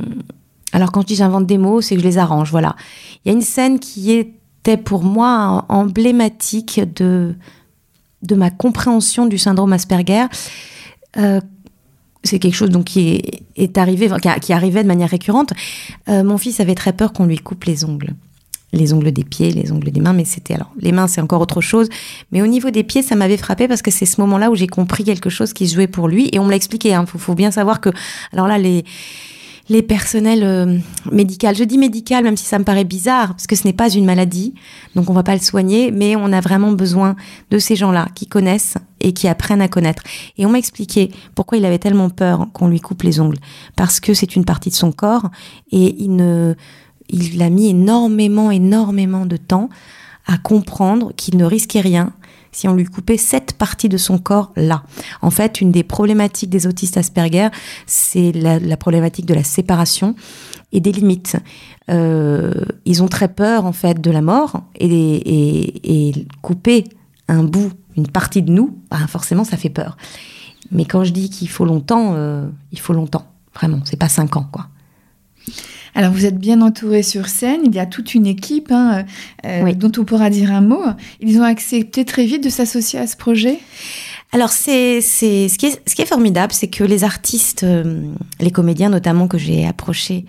alors 0.73 0.91
quand 0.91 1.01
je 1.01 1.07
dis 1.07 1.15
j'invente 1.15 1.45
des 1.45 1.57
mots, 1.57 1.81
c'est 1.81 1.95
que 1.95 2.01
je 2.01 2.07
les 2.07 2.17
arrange, 2.17 2.49
voilà. 2.51 2.75
Il 3.23 3.29
y 3.29 3.31
a 3.31 3.33
une 3.33 3.41
scène 3.41 3.79
qui 3.79 4.11
était 4.11 4.77
pour 4.77 5.03
moi 5.03 5.65
emblématique 5.69 6.81
de, 6.95 7.35
de 8.23 8.35
ma 8.35 8.49
compréhension 8.49 9.27
du 9.27 9.37
syndrome 9.37 9.73
Asperger 9.73 10.25
c'est 12.23 12.39
quelque 12.39 12.55
chose 12.55 12.69
donc 12.69 12.85
qui 12.85 13.21
est, 13.55 13.77
arrivé, 13.77 14.09
qui, 14.41 14.53
arrivait 14.53 14.83
de 14.83 14.87
manière 14.87 15.09
récurrente. 15.09 15.53
Euh, 16.09 16.23
mon 16.23 16.37
fils 16.37 16.59
avait 16.59 16.75
très 16.75 16.93
peur 16.93 17.13
qu'on 17.13 17.25
lui 17.25 17.37
coupe 17.37 17.63
les 17.65 17.85
ongles, 17.85 18.13
les 18.73 18.93
ongles 18.93 19.11
des 19.11 19.23
pieds, 19.23 19.51
les 19.51 19.71
ongles 19.71 19.91
des 19.91 20.01
mains, 20.01 20.13
mais 20.13 20.25
c'était 20.25 20.55
alors 20.55 20.71
les 20.79 20.91
mains 20.91 21.07
c'est 21.07 21.21
encore 21.21 21.41
autre 21.41 21.61
chose. 21.61 21.89
Mais 22.31 22.41
au 22.41 22.47
niveau 22.47 22.69
des 22.69 22.83
pieds, 22.83 23.01
ça 23.01 23.15
m'avait 23.15 23.37
frappé 23.37 23.67
parce 23.67 23.81
que 23.81 23.91
c'est 23.91 24.05
ce 24.05 24.19
moment-là 24.21 24.49
où 24.51 24.55
j'ai 24.55 24.67
compris 24.67 25.03
quelque 25.03 25.29
chose 25.29 25.53
qui 25.53 25.67
jouait 25.67 25.87
pour 25.87 26.07
lui 26.07 26.29
et 26.31 26.39
on 26.39 26.45
me 26.45 26.49
l'a 26.49 26.55
expliqué. 26.55 26.89
Il 26.89 26.93
hein. 26.93 27.05
faut, 27.05 27.17
faut, 27.17 27.35
bien 27.35 27.51
savoir 27.51 27.81
que 27.81 27.89
alors 28.33 28.47
là 28.47 28.57
les 28.57 28.83
les 29.69 29.81
personnels 29.81 30.43
euh, 30.43 30.77
médicaux. 31.11 31.47
Je 31.53 31.63
dis 31.63 31.77
médical 31.77 32.23
même 32.23 32.37
si 32.37 32.45
ça 32.45 32.59
me 32.59 32.63
paraît 32.63 32.83
bizarre 32.83 33.29
parce 33.29 33.47
que 33.47 33.55
ce 33.55 33.65
n'est 33.65 33.73
pas 33.73 33.89
une 33.89 34.05
maladie, 34.05 34.53
donc 34.95 35.09
on 35.09 35.13
va 35.13 35.23
pas 35.23 35.35
le 35.35 35.41
soigner, 35.41 35.91
mais 35.91 36.15
on 36.15 36.31
a 36.31 36.41
vraiment 36.41 36.71
besoin 36.71 37.15
de 37.51 37.59
ces 37.59 37.75
gens-là 37.75 38.07
qui 38.15 38.27
connaissent 38.27 38.75
et 38.99 39.13
qui 39.13 39.27
apprennent 39.27 39.61
à 39.61 39.67
connaître. 39.67 40.03
Et 40.37 40.45
on 40.45 40.49
m'a 40.49 40.57
expliqué 40.57 41.11
pourquoi 41.35 41.57
il 41.57 41.65
avait 41.65 41.79
tellement 41.79 42.09
peur 42.09 42.47
qu'on 42.53 42.67
lui 42.67 42.79
coupe 42.79 43.03
les 43.03 43.19
ongles, 43.19 43.39
parce 43.75 43.99
que 43.99 44.13
c'est 44.13 44.35
une 44.35 44.45
partie 44.45 44.69
de 44.69 44.75
son 44.75 44.91
corps 44.91 45.29
et 45.71 45.95
il 45.99 46.15
ne 46.15 46.55
il 47.09 47.49
mis 47.51 47.69
énormément, 47.69 48.51
énormément 48.51 49.25
de 49.25 49.37
temps 49.37 49.69
à 50.27 50.37
comprendre 50.37 51.13
qu'il 51.15 51.37
ne 51.37 51.45
risquait 51.45 51.81
rien 51.81 52.13
si 52.51 52.67
on 52.67 52.73
lui 52.73 52.85
coupait 52.85 53.17
cette 53.17 53.53
partie 53.53 53.89
de 53.89 53.97
son 53.97 54.17
corps 54.17 54.51
là. 54.55 54.83
En 55.21 55.29
fait, 55.29 55.61
une 55.61 55.71
des 55.71 55.83
problématiques 55.83 56.49
des 56.49 56.65
autistes 56.67 56.97
Asperger, 56.97 57.49
c'est 57.85 58.31
la, 58.31 58.77
problématique 58.77 59.25
de 59.25 59.33
la 59.33 59.43
séparation 59.43 60.15
et 60.71 60.79
des 60.79 60.91
limites. 60.91 61.37
Euh, 61.89 62.53
ils 62.85 63.03
ont 63.03 63.07
très 63.07 63.27
peur 63.27 63.65
en 63.65 63.73
fait 63.73 64.01
de 64.01 64.11
la 64.11 64.21
mort 64.21 64.61
et, 64.75 66.09
et, 66.09 66.27
couper 66.41 66.85
un 67.27 67.43
bout, 67.43 67.71
une 67.95 68.07
partie 68.07 68.41
de 68.41 68.51
nous, 68.51 68.77
bah, 68.89 69.05
forcément 69.07 69.43
ça 69.43 69.57
fait 69.57 69.69
peur. 69.69 69.97
Mais 70.71 70.85
quand 70.85 71.03
je 71.03 71.11
dis 71.11 71.29
qu'il 71.29 71.49
faut 71.49 71.65
longtemps, 71.65 72.13
euh, 72.15 72.47
il 72.71 72.79
faut 72.79 72.93
longtemps, 72.93 73.27
vraiment. 73.53 73.79
C'est 73.85 73.97
pas 73.97 74.09
cinq 74.09 74.35
ans 74.35 74.47
quoi. 74.51 74.67
Alors 75.97 76.11
vous 76.11 76.27
êtes 76.27 76.37
bien 76.37 76.61
entouré 76.61 77.01
sur 77.01 77.27
scène, 77.27 77.61
il 77.63 77.73
y 77.73 77.79
a 77.79 77.87
toute 77.87 78.13
une 78.13 78.27
équipe 78.27 78.71
hein, 78.71 79.03
euh, 79.47 79.73
dont 79.73 79.91
on 79.97 80.05
pourra 80.05 80.29
dire 80.29 80.51
un 80.51 80.61
mot. 80.61 80.83
Ils 81.21 81.39
ont 81.39 81.43
accepté 81.43 82.05
très 82.05 82.23
vite 82.23 82.43
de 82.43 82.49
s'associer 82.49 82.99
à 82.99 83.07
ce 83.07 83.17
projet? 83.17 83.57
Alors 84.31 84.49
c'est 84.49 85.01
c'est 85.01 85.49
ce 85.49 85.57
qui 85.57 85.65
est 85.65 85.81
ce 85.89 85.95
qui 85.95 86.03
est 86.03 86.05
formidable, 86.05 86.53
c'est 86.53 86.67
que 86.67 86.83
les 86.83 87.03
artistes, 87.03 87.63
euh, 87.63 88.03
les 88.39 88.51
comédiens 88.51 88.89
notamment 88.89 89.27
que 89.27 89.39
j'ai 89.39 89.65
approchés 89.65 90.25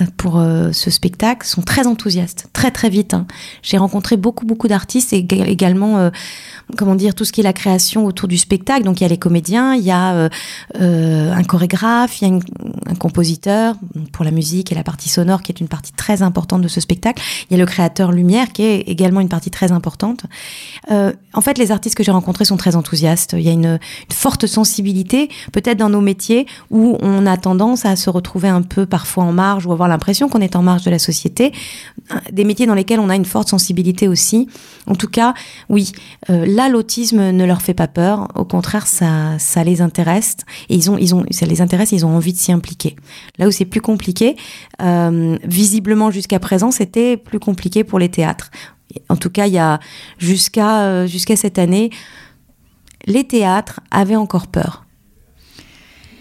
euh, 0.00 0.04
pour 0.16 0.42
ce 0.72 0.90
spectacle 0.90 1.46
sont 1.46 1.62
très 1.62 1.86
enthousiastes, 1.86 2.48
très 2.52 2.70
très 2.70 2.88
vite. 2.88 3.14
Hein. 3.14 3.26
J'ai 3.62 3.78
rencontré 3.78 4.16
beaucoup 4.16 4.46
beaucoup 4.46 4.68
d'artistes 4.68 5.12
et 5.12 5.18
également 5.18 6.10
comment 6.76 6.94
dire, 6.94 7.14
tout 7.14 7.24
ce 7.24 7.32
qui 7.32 7.40
est 7.40 7.44
la 7.44 7.52
création 7.52 8.04
autour 8.04 8.28
du 8.28 8.38
spectacle. 8.38 8.84
Donc 8.84 9.00
il 9.00 9.04
y 9.04 9.06
a 9.06 9.08
les 9.08 9.18
comédiens, 9.18 9.74
il 9.74 9.84
y 9.84 9.90
a 9.90 10.14
euh, 10.14 10.28
euh, 10.80 11.32
un 11.32 11.42
chorégraphe, 11.44 12.20
il 12.20 12.28
y 12.28 12.30
a 12.30 12.34
un 12.86 12.94
compositeur 12.94 13.76
pour 14.12 14.24
la 14.24 14.30
musique 14.30 14.72
et 14.72 14.74
la 14.74 14.82
partie 14.82 15.08
sonore 15.08 15.42
qui 15.42 15.52
est 15.52 15.60
une 15.60 15.68
partie 15.68 15.92
très 15.92 16.22
importante 16.22 16.62
de 16.62 16.68
ce 16.68 16.80
spectacle. 16.80 17.22
Il 17.50 17.56
y 17.56 17.60
a 17.60 17.64
le 17.64 17.66
créateur 17.66 18.12
lumière 18.12 18.52
qui 18.52 18.62
est 18.64 18.80
également 18.80 19.20
une 19.20 19.28
partie 19.28 19.50
très 19.50 19.72
importante. 19.72 20.24
Euh, 20.90 21.12
en 21.32 21.40
fait, 21.40 21.58
les 21.58 21.72
artistes 21.72 21.96
que 21.96 22.02
j'ai 22.02 22.12
rencontrés 22.12 22.44
sont 22.44 22.56
très 22.56 22.76
enthousiastes. 22.76 23.34
Il 23.36 23.42
y 23.42 23.48
a 23.48 23.52
une, 23.52 23.66
une 23.66 24.14
forte 24.14 24.46
sensibilité, 24.46 25.28
peut-être 25.52 25.78
dans 25.78 25.90
nos 25.90 26.00
métiers 26.00 26.46
où 26.70 26.98
on 27.00 27.26
a 27.26 27.36
tendance 27.36 27.84
à 27.84 27.96
se 27.96 28.10
retrouver 28.10 28.48
un 28.48 28.62
peu 28.62 28.86
parfois 28.86 29.24
en 29.24 29.32
marge 29.32 29.66
ou 29.66 29.72
avoir 29.72 29.87
l'impression 29.88 30.28
qu'on 30.28 30.40
est 30.40 30.56
en 30.56 30.62
marge 30.62 30.84
de 30.84 30.90
la 30.90 30.98
société. 30.98 31.52
Des 32.32 32.44
métiers 32.44 32.66
dans 32.66 32.74
lesquels 32.74 33.00
on 33.00 33.08
a 33.08 33.16
une 33.16 33.24
forte 33.24 33.48
sensibilité 33.48 34.08
aussi. 34.08 34.48
En 34.86 34.94
tout 34.94 35.08
cas, 35.08 35.34
oui. 35.68 35.92
Euh, 36.30 36.46
là, 36.46 36.68
l'autisme 36.68 37.30
ne 37.30 37.44
leur 37.44 37.62
fait 37.62 37.74
pas 37.74 37.88
peur. 37.88 38.28
Au 38.34 38.44
contraire, 38.44 38.86
ça, 38.86 39.38
ça 39.38 39.64
les 39.64 39.80
intéresse. 39.80 40.36
Et 40.68 40.76
ils 40.76 40.90
ont, 40.90 40.98
ils 40.98 41.14
ont, 41.14 41.24
ça 41.30 41.46
les 41.46 41.60
intéresse. 41.60 41.92
Ils 41.92 42.06
ont 42.06 42.16
envie 42.16 42.32
de 42.32 42.38
s'y 42.38 42.52
impliquer. 42.52 42.96
Là 43.38 43.48
où 43.48 43.50
c'est 43.50 43.64
plus 43.64 43.80
compliqué, 43.80 44.36
euh, 44.82 45.36
visiblement 45.44 46.10
jusqu'à 46.10 46.38
présent, 46.38 46.70
c'était 46.70 47.16
plus 47.16 47.40
compliqué 47.40 47.84
pour 47.84 47.98
les 47.98 48.08
théâtres. 48.08 48.50
En 49.08 49.16
tout 49.16 49.30
cas, 49.30 49.46
il 49.46 49.52
y 49.52 49.58
a 49.58 49.80
jusqu'à 50.18 50.82
euh, 50.82 51.06
jusqu'à 51.06 51.36
cette 51.36 51.58
année, 51.58 51.90
les 53.06 53.24
théâtres 53.24 53.80
avaient 53.90 54.16
encore 54.16 54.46
peur. 54.46 54.84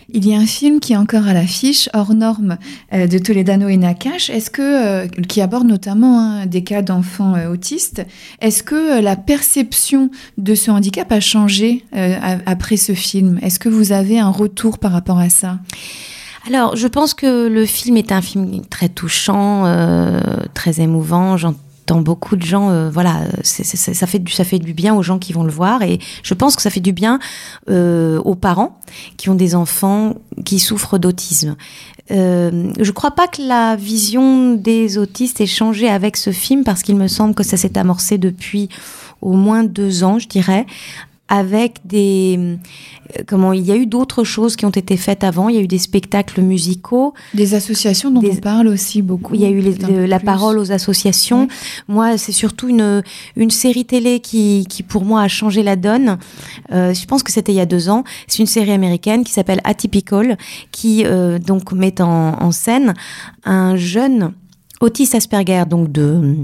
Il 0.10 0.26
y 0.26 0.34
a 0.34 0.38
un 0.38 0.46
film 0.46 0.80
qui 0.80 0.94
est 0.94 0.98
encore 0.98 1.28
à 1.28 1.34
l'affiche, 1.34 1.90
hors 1.94 2.14
norme, 2.14 2.58
euh, 2.94 3.08
de 3.08 3.18
Toledano 3.18 3.68
et 3.68 3.76
Nakash, 3.76 4.30
est-ce 4.30 4.50
que, 4.50 4.62
euh, 4.62 5.08
qui 5.28 5.42
aborde 5.42 5.68
notamment 5.68 6.20
hein, 6.20 6.46
des 6.46 6.64
cas 6.64 6.82
d'enfants 6.82 7.36
euh, 7.36 7.52
autistes. 7.52 8.06
Est-ce 8.40 8.64
que 8.64 9.02
la 9.02 9.18
perception 9.18 10.10
de 10.38 10.56
ce 10.56 10.72
handicap 10.72 11.12
a 11.12 11.20
changé 11.20 11.84
après 12.46 12.78
ce 12.78 12.94
film? 12.94 13.38
Est-ce 13.42 13.60
que 13.60 13.70
vous 13.70 13.92
avez 13.92 14.20
un 14.20 14.30
retour 14.30 14.78
par 14.78 14.92
rapport 14.92 15.20
à 15.20 15.30
ça? 15.30 15.60
Alors, 16.48 16.78
je 16.78 16.88
pense 16.88 17.14
que 17.14 17.48
le 17.48 17.66
film 17.66 17.98
est 17.98 18.12
un 18.12 18.22
film 18.22 18.62
très 18.70 18.88
touchant, 18.88 19.66
très 20.54 20.80
émouvant 20.80 21.36
dans 21.88 22.02
beaucoup 22.02 22.36
de 22.36 22.44
gens, 22.44 22.70
euh, 22.70 22.90
voilà, 22.90 23.22
ça 23.44 24.08
fait 24.08 24.20
du 24.20 24.32
ça 24.32 24.44
fait 24.44 24.60
du 24.60 24.74
bien 24.74 24.94
aux 24.94 25.02
gens 25.02 25.18
qui 25.18 25.34
vont 25.34 25.44
le 25.44 25.52
voir 25.52 25.82
et 25.82 26.00
je 26.22 26.34
pense 26.34 26.56
que 26.56 26.62
ça 26.62 26.70
fait 26.70 26.82
du 26.82 26.92
bien 26.92 27.20
euh, 27.70 28.20
aux 28.20 28.36
parents 28.36 28.78
qui 29.16 29.30
ont 29.30 29.36
des 29.36 29.56
enfants 29.56 30.16
qui 30.46 30.60
souffrent 30.60 31.00
d'autisme. 31.00 31.56
Euh, 32.12 32.72
je 32.80 32.92
crois 32.92 33.12
pas 33.12 33.28
que 33.28 33.42
la 33.42 33.76
vision 33.78 34.54
des 34.54 34.98
autistes 34.98 35.42
ait 35.42 35.46
changé 35.46 35.90
avec 35.90 36.18
ce 36.18 36.32
film 36.32 36.64
parce 36.64 36.84
qu'il 36.84 36.96
me 36.96 37.08
semble 37.08 37.34
que 37.34 37.44
ça 37.44 37.58
s'est 37.58 37.78
amorcé 37.78 38.18
depuis 38.18 38.70
au 39.22 39.34
moins 39.34 39.64
deux 39.64 40.04
ans, 40.04 40.20
je 40.20 40.28
dirais, 40.28 40.66
avec 41.30 41.80
des 41.86 42.38
euh, 43.18 43.24
comment 43.28 43.54
il 43.54 43.66
y 43.66 43.72
a 43.72 43.76
eu 43.76 43.86
d'autres 43.86 44.24
choses 44.24 44.56
qui 44.56 44.66
ont 44.66 44.72
été 44.72 44.98
faites 44.98 45.24
avant. 45.24 45.50
Il 45.50 45.56
y 45.56 45.60
a 45.60 45.62
eu 45.62 45.68
des 45.68 45.78
spectacles 45.78 46.42
musicaux, 46.42 47.14
des 47.34 47.54
associations 47.54 48.12
dont 48.12 48.22
on 48.24 48.36
parle 48.36 48.68
aussi 48.68 49.02
beaucoup. 49.02 49.36
Il 49.36 49.42
y 49.42 49.46
a 49.46 49.50
eu 49.50 49.62
la 50.08 50.20
parole 50.20 50.58
aux 50.58 50.72
associations. 50.72 51.48
Moi, 51.88 52.18
c'est 52.18 52.32
surtout 52.32 52.70
une 52.70 53.04
une 53.36 53.52
série 53.52 53.86
télé 53.86 54.20
qui 54.20 54.66
qui 54.70 54.84
pour 54.84 55.06
moi 55.06 55.22
a 55.22 55.28
changé 55.28 55.64
la 55.64 55.76
donne. 55.76 56.18
Euh, 56.72 56.94
je 56.94 57.06
pense 57.06 57.24
que 57.24 57.32
c'était 57.32 57.52
il 57.52 57.58
y 57.58 57.62
a 57.62 57.66
deux 57.66 57.90
ans. 57.90 58.04
C'est 58.28 58.40
une 58.40 58.48
série 58.48 58.72
américaine 58.72 59.24
qui 59.24 59.34
s'appelle 59.34 59.62
Atypical, 59.64 60.38
qui 60.72 61.04
euh, 61.06 61.40
donc 61.40 61.72
met 61.72 62.02
en, 62.02 62.36
en 62.40 62.52
scène 62.52 62.94
un 63.44 63.76
jeune 63.76 64.34
autiste 64.80 65.16
Asperger, 65.16 65.64
donc 65.68 65.92
de 65.92 66.36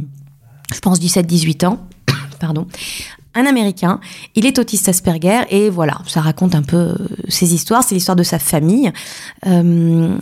je 0.74 0.80
pense 0.80 1.00
17-18 1.00 1.66
ans, 1.66 1.80
pardon, 2.40 2.68
un 3.36 3.46
Américain. 3.46 4.00
Il 4.36 4.46
est 4.46 4.60
autiste 4.60 4.90
Asperger 4.90 5.42
et 5.50 5.70
voilà, 5.70 6.00
ça 6.08 6.22
raconte 6.22 6.56
un 6.56 6.62
peu 6.62 6.78
euh, 6.78 6.96
ses 7.28 7.54
histoires, 7.54 7.84
c'est 7.84 7.96
l'histoire 7.96 8.16
de 8.16 8.24
sa 8.24 8.40
famille. 8.40 8.92
Euh, 9.48 10.16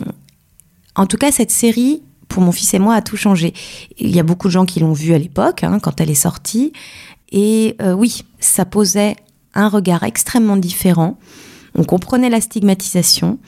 en 0.94 1.06
tout 1.06 1.16
cas, 1.16 1.32
cette 1.32 1.50
série, 1.50 2.02
pour 2.28 2.42
mon 2.42 2.52
fils 2.52 2.74
et 2.74 2.78
moi, 2.78 2.94
a 2.94 3.02
tout 3.02 3.16
changé. 3.16 3.54
Il 3.98 4.14
y 4.14 4.20
a 4.20 4.22
beaucoup 4.22 4.48
de 4.48 4.52
gens 4.52 4.66
qui 4.66 4.80
l'ont 4.80 4.92
vue 4.92 5.14
à 5.14 5.18
l'époque, 5.18 5.64
hein, 5.64 5.78
quand 5.80 6.00
elle 6.00 6.10
est 6.10 6.14
sortie. 6.14 6.72
Et 7.30 7.76
euh, 7.80 7.92
oui, 7.92 8.24
ça 8.40 8.64
posait 8.64 9.16
un 9.54 9.68
regard 9.68 10.02
extrêmement 10.02 10.56
différent. 10.56 11.18
On 11.74 11.84
comprenait 11.84 12.30
la 12.30 12.40
stigmatisation, 12.40 13.38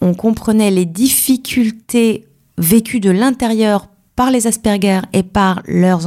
on 0.00 0.14
comprenait 0.14 0.70
les 0.70 0.84
difficultés 0.84 2.26
vécues 2.56 3.00
de 3.00 3.10
l'intérieur 3.10 3.88
par 4.16 4.32
les 4.32 4.48
Asperger 4.48 5.00
et 5.12 5.22
par 5.22 5.62
leurs, 5.66 6.00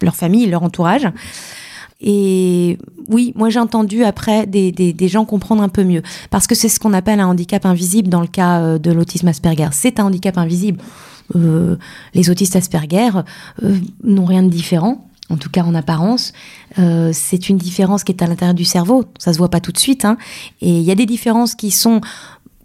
leur 0.00 0.16
famille, 0.16 0.46
leur 0.46 0.64
entourage. 0.64 1.06
Et 2.02 2.78
oui, 3.08 3.32
moi 3.36 3.48
j'ai 3.48 3.60
entendu 3.60 4.04
après 4.04 4.46
des, 4.46 4.72
des, 4.72 5.08
gens 5.08 5.24
comprendre 5.24 5.62
un 5.62 5.68
peu 5.68 5.84
mieux. 5.84 6.02
Parce 6.30 6.46
que 6.46 6.54
c'est 6.54 6.68
ce 6.68 6.80
qu'on 6.80 6.92
appelle 6.92 7.20
un 7.20 7.28
handicap 7.28 7.64
invisible 7.64 8.08
dans 8.08 8.20
le 8.20 8.26
cas 8.26 8.60
euh, 8.60 8.78
de 8.78 8.90
l'autisme 8.90 9.28
Asperger. 9.28 9.68
C'est 9.72 10.00
un 10.00 10.04
handicap 10.06 10.36
invisible. 10.36 10.80
Euh, 11.36 11.76
les 12.14 12.28
autistes 12.28 12.56
Asperger 12.56 13.10
euh, 13.62 13.76
n'ont 14.02 14.24
rien 14.24 14.42
de 14.42 14.48
différent. 14.48 15.06
En 15.30 15.36
tout 15.36 15.48
cas, 15.48 15.62
en 15.62 15.74
apparence, 15.74 16.34
c'est 16.76 17.48
une 17.48 17.56
différence 17.56 18.04
qui 18.04 18.12
est 18.12 18.22
à 18.22 18.26
l'intérieur 18.26 18.54
du 18.54 18.66
cerveau. 18.66 19.06
Ça 19.16 19.32
se 19.32 19.38
voit 19.38 19.48
pas 19.48 19.60
tout 19.60 19.72
de 19.72 19.78
suite, 19.78 20.04
hein. 20.04 20.18
Et 20.60 20.68
il 20.68 20.82
y 20.82 20.90
a 20.90 20.94
des 20.94 21.06
différences 21.06 21.54
qui 21.54 21.70
sont 21.70 22.02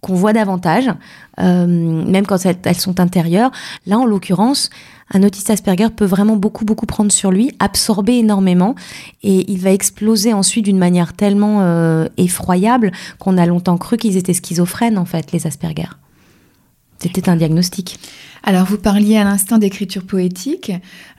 qu'on 0.01 0.13
voit 0.16 0.34
davantage, 0.34 0.89
même 1.38 2.25
quand 2.27 2.46
elles, 2.46 2.75
sont 2.75 3.00
intérieures. 3.00 3.51
Là, 3.86 3.98
en 4.00 4.06
l'occurrence, 4.06 4.70
un 5.13 5.24
autiste 5.24 5.50
Asperger 5.50 5.89
peut 5.89 6.06
vraiment 6.06 6.36
beaucoup, 6.36 6.66
beaucoup 6.66 6.86
prendre 6.86 7.12
sur 7.12 7.32
lui, 7.32 7.51
absorber 7.60 8.13
énormément, 8.13 8.75
et 9.24 9.50
il 9.51 9.60
va 9.60 9.72
exploser 9.72 10.34
ensuite 10.34 10.66
d'une 10.66 10.77
manière 10.77 11.13
tellement 11.13 11.62
euh, 11.62 12.08
effroyable 12.18 12.92
qu'on 13.20 13.38
a 13.38 13.46
longtemps 13.46 13.77
cru 13.77 13.98
qu'ils 13.98 14.18
étaient 14.18 14.34
schizophrènes, 14.34 14.98
en 14.98 15.06
fait, 15.06 15.32
les 15.32 15.48
Asperger. 15.48 15.89
C'était 17.00 17.30
un 17.30 17.36
diagnostic. 17.36 18.00
Alors, 18.44 18.66
vous 18.66 18.77
parliez 18.77 19.18
à 19.18 19.24
l'instant 19.24 19.58
d'écriture 19.58 20.04
poétique. 20.04 20.72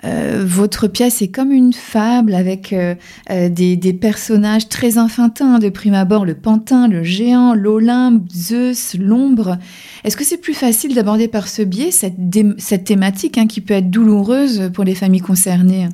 Euh, 0.04 0.44
votre 0.47 0.88
pièce 0.88 1.20
est 1.23 1.28
comme 1.28 1.52
une 1.52 1.73
fable 1.73 2.35
avec 2.35 2.73
euh, 2.73 2.94
euh, 3.30 3.49
des, 3.49 3.92
personnages 3.92 4.68
très 4.68 4.99
enfantins 4.99 5.58
de 5.58 5.68
prime 5.68 5.94
abord, 5.94 6.25
le 6.25 6.35
pantin, 6.35 6.88
le 6.88 7.02
géant, 7.02 7.54
l'Olympe, 7.54 8.23
Zeus, 8.32 8.97
l'ombre. 8.99 9.58
Est-ce 10.04 10.16
que 10.16 10.25
c'est 10.25 10.38
plus 10.38 10.54
facile 10.54 10.94
d'aborder 10.94 11.28
par 11.28 11.49
ce 11.49 11.62
biais 11.62 11.90
cette, 11.90 12.16
cette 12.58 12.85
thématique 12.85 13.38
hein, 13.38 13.47
qui 13.47 13.61
peut 13.61 13.75
être 13.75 13.90
douloureuse 13.90 14.70
pour 14.73 14.85
les 14.85 14.94
familles 14.94 15.20
concernées? 15.20 15.88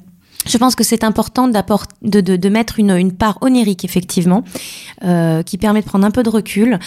Je 0.47 0.59
pense 0.59 0.75
que 0.75 0.85
c'est 0.85 1.05
important 1.05 1.49
de, 1.49 2.21
de, 2.21 2.37
de, 2.37 2.49
mettre 2.49 2.79
une, 2.79 2.91
une, 2.91 3.13
part 3.13 3.39
onirique, 3.41 3.85
effectivement, 3.85 4.45
qui 5.01 5.59
permet 5.59 5.81
de 5.81 5.87
prendre 5.87 6.05
un 6.05 6.11
peu 6.11 6.23
de 6.23 6.29
recul, 6.29 6.79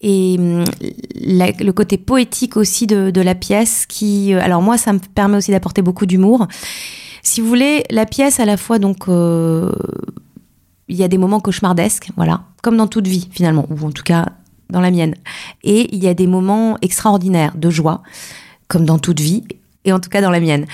et 0.00 0.36
hum, 0.38 0.64
le 1.14 1.70
côté 1.72 1.98
poétique 1.98 2.56
aussi 2.56 2.86
de, 2.86 3.20
la 3.20 3.34
pièce 3.34 3.86
qui 3.86 4.32
euh, 4.32 4.40
alors 4.40 4.62
moi 4.62 4.78
ça 4.78 4.92
me 4.92 4.98
permet 4.98 5.36
aussi 5.36 5.50
d'apporter 5.50 5.82
beaucoup 5.82 6.06
d'humour. 6.06 6.46
Si 7.22 7.40
vous 7.40 7.48
voulez 7.48 7.84
la 7.90 8.06
pièce 8.06 8.40
à 8.40 8.46
la 8.46 8.56
fois 8.56 8.78
donc 8.78 9.08
euh, 9.08 9.70
il 10.88 10.96
y 10.96 11.04
a 11.04 11.08
des 11.08 11.18
moments 11.18 11.40
cauchemardesques 11.40 12.10
voilà 12.16 12.42
comme 12.62 12.76
dans 12.76 12.86
toute 12.86 13.06
vie 13.06 13.28
finalement 13.30 13.66
ou 13.68 13.86
en 13.86 13.90
tout 13.90 14.02
cas 14.02 14.26
dans 14.70 14.80
la 14.80 14.90
mienne. 14.90 15.14
Et 15.64 15.94
il 15.94 16.02
y 16.02 16.08
a 16.08 16.14
des 16.14 16.26
moments 16.26 16.78
extraordinaires 16.80 17.56
de 17.56 17.70
joie 17.70 18.02
comme 18.68 18.84
dans 18.84 18.98
toute 18.98 19.20
vie 19.20 19.44
et 19.84 19.92
en 19.92 20.00
tout 20.00 20.10
cas 20.10 20.22
dans 20.22 20.30
la 20.30 20.40
mienne. 20.40 20.64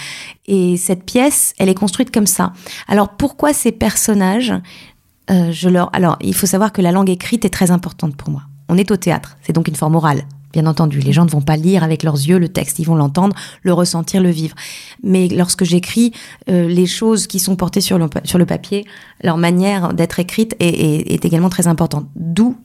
Et 0.46 0.76
cette 0.76 1.04
pièce 1.04 1.52
elle 1.58 1.68
est 1.68 1.74
construite 1.74 2.12
comme 2.12 2.26
ça. 2.26 2.52
Alors 2.86 3.08
pourquoi 3.08 3.52
ces 3.52 3.72
personnages 3.72 4.54
euh, 5.28 5.50
je 5.50 5.68
leur 5.68 5.90
alors 5.92 6.16
il 6.20 6.34
faut 6.34 6.46
savoir 6.46 6.72
que 6.72 6.80
la 6.80 6.92
langue 6.92 7.10
écrite 7.10 7.44
est 7.44 7.50
très 7.50 7.72
importante 7.72 8.16
pour 8.16 8.30
moi 8.30 8.42
on 8.68 8.76
est 8.76 8.90
au 8.90 8.96
théâtre, 8.96 9.36
c'est 9.42 9.52
donc 9.52 9.68
une 9.68 9.76
forme 9.76 9.94
orale, 9.94 10.22
bien 10.52 10.66
entendu. 10.66 11.00
Les 11.00 11.12
gens 11.12 11.24
ne 11.24 11.30
vont 11.30 11.40
pas 11.40 11.56
lire 11.56 11.82
avec 11.82 12.02
leurs 12.02 12.16
yeux 12.16 12.38
le 12.38 12.48
texte, 12.48 12.78
ils 12.78 12.84
vont 12.84 12.94
l'entendre, 12.94 13.36
le 13.62 13.72
ressentir, 13.72 14.22
le 14.22 14.30
vivre. 14.30 14.56
Mais 15.02 15.28
lorsque 15.28 15.64
j'écris, 15.64 16.12
euh, 16.48 16.68
les 16.68 16.86
choses 16.86 17.26
qui 17.26 17.38
sont 17.38 17.56
portées 17.56 17.80
sur 17.80 17.98
le, 17.98 18.08
sur 18.24 18.38
le 18.38 18.46
papier, 18.46 18.84
leur 19.22 19.36
manière 19.36 19.92
d'être 19.94 20.18
écrite 20.18 20.56
est, 20.60 21.12
est 21.12 21.24
également 21.24 21.50
très 21.50 21.66
importante. 21.66 22.06
D'où 22.16 22.56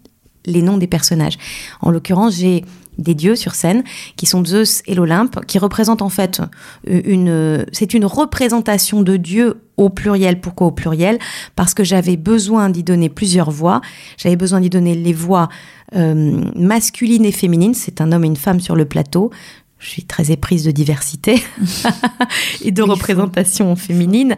les 0.46 0.62
noms 0.62 0.78
des 0.78 0.88
personnages. 0.88 1.38
En 1.82 1.92
l'occurrence, 1.92 2.36
j'ai 2.36 2.64
des 2.98 3.16
dieux 3.16 3.36
sur 3.36 3.56
scène, 3.56 3.84
qui 4.16 4.26
sont 4.26 4.46
Zeus 4.46 4.84
et 4.86 4.96
l'Olympe, 4.96 5.46
qui 5.46 5.60
représentent 5.60 6.02
en 6.02 6.10
fait 6.10 6.42
euh, 6.90 7.02
une, 7.06 7.66
c'est 7.72 7.94
une 7.94 8.06
représentation 8.06 9.02
de 9.02 9.18
Dieu 9.18 9.62
au 9.78 9.90
pluriel. 9.90 10.40
Pourquoi 10.40 10.68
au 10.68 10.72
pluriel? 10.72 11.18
Parce 11.56 11.74
que 11.74 11.84
j'avais 11.84 12.18
besoin 12.18 12.70
d'y 12.70 12.84
donner 12.84 13.10
plusieurs 13.10 13.50
voix. 13.50 13.82
J'avais 14.18 14.36
besoin 14.36 14.60
d'y 14.60 14.70
donner 14.70 14.96
les 14.96 15.14
voix 15.14 15.50
euh, 15.96 16.44
masculines 16.56 17.26
et 17.26 17.32
féminines. 17.32 17.74
C'est 17.74 18.02
un 18.02 18.12
homme 18.12 18.24
et 18.24 18.28
une 18.28 18.36
femme 18.36 18.60
sur 18.60 18.76
le 18.76 18.86
plateau. 18.86 19.32
Je 19.82 19.90
suis 19.90 20.04
très 20.04 20.32
éprise 20.32 20.64
de 20.64 20.72
diversité 20.72 21.44
et 22.64 22.72
de 22.72 22.82
représentation 22.82 23.76
féminine. 23.76 24.36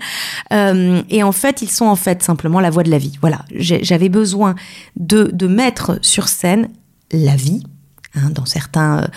Euh, 0.52 1.02
et 1.10 1.22
en 1.22 1.32
fait, 1.32 1.62
ils 1.62 1.70
sont 1.70 1.86
en 1.86 1.96
fait 1.96 2.24
simplement 2.24 2.60
la 2.60 2.70
voix 2.70 2.84
de 2.84 2.90
la 2.90 2.98
vie. 2.98 3.18
Voilà, 3.22 3.46
j'avais 3.54 4.10
besoin 4.10 4.56
de, 4.96 5.30
de 5.34 5.48
mettre 5.48 6.00
sur 6.02 6.28
scène 6.30 6.70
la 7.12 7.36
vie, 7.36 7.62
Hein, 8.16 8.30
dans 8.30 8.46
certains 8.46 9.00
euh, 9.00 9.08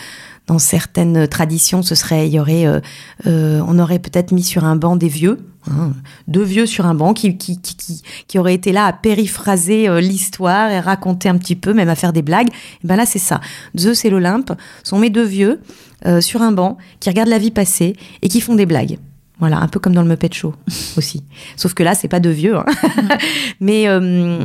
dans 0.46 0.60
certaines 0.60 1.26
traditions, 1.26 1.82
ce 1.82 1.96
serait, 1.96 2.28
il 2.28 2.34
y 2.34 2.38
aurait, 2.38 2.68
euh, 2.68 2.78
euh, 3.26 3.60
on 3.66 3.80
aurait 3.80 3.98
peut-être 3.98 4.30
mis 4.30 4.44
sur 4.44 4.62
un 4.62 4.76
banc 4.76 4.94
des 4.94 5.08
vieux, 5.08 5.40
hein, 5.68 5.92
deux 6.28 6.44
vieux 6.44 6.66
sur 6.66 6.86
un 6.86 6.94
banc 6.94 7.14
qui, 7.14 7.36
qui, 7.36 7.60
qui, 7.60 8.02
qui, 8.28 8.38
auraient 8.38 8.54
été 8.54 8.70
là 8.70 8.86
à 8.86 8.92
périphraser 8.92 9.88
l'histoire 10.00 10.70
et 10.70 10.78
raconter 10.78 11.28
un 11.28 11.36
petit 11.36 11.56
peu, 11.56 11.74
même 11.74 11.88
à 11.88 11.96
faire 11.96 12.12
des 12.12 12.22
blagues. 12.22 12.46
Et 12.84 12.86
ben 12.86 12.94
là, 12.94 13.06
c'est 13.06 13.18
ça. 13.18 13.40
Zeus 13.76 14.04
et 14.04 14.10
l'Olympe 14.10 14.52
sont 14.84 15.00
mes 15.00 15.10
deux 15.10 15.24
vieux 15.24 15.60
sur 16.20 16.42
un 16.42 16.52
banc 16.52 16.76
qui 17.00 17.08
regardent 17.08 17.30
la 17.30 17.38
vie 17.38 17.50
passer 17.50 17.96
et 18.22 18.28
qui 18.28 18.40
font 18.40 18.54
des 18.54 18.66
blagues. 18.66 18.98
Voilà, 19.38 19.58
un 19.58 19.68
peu 19.68 19.78
comme 19.78 19.94
dans 19.94 20.00
le 20.02 20.08
Muppet 20.08 20.30
Show 20.32 20.54
aussi. 20.96 21.22
Sauf 21.56 21.74
que 21.74 21.82
là, 21.82 21.94
c'est 21.94 22.08
pas 22.08 22.20
de 22.20 22.30
vieux. 22.30 22.56
Hein. 22.56 22.64
Mais 23.60 23.86
euh, 23.86 24.38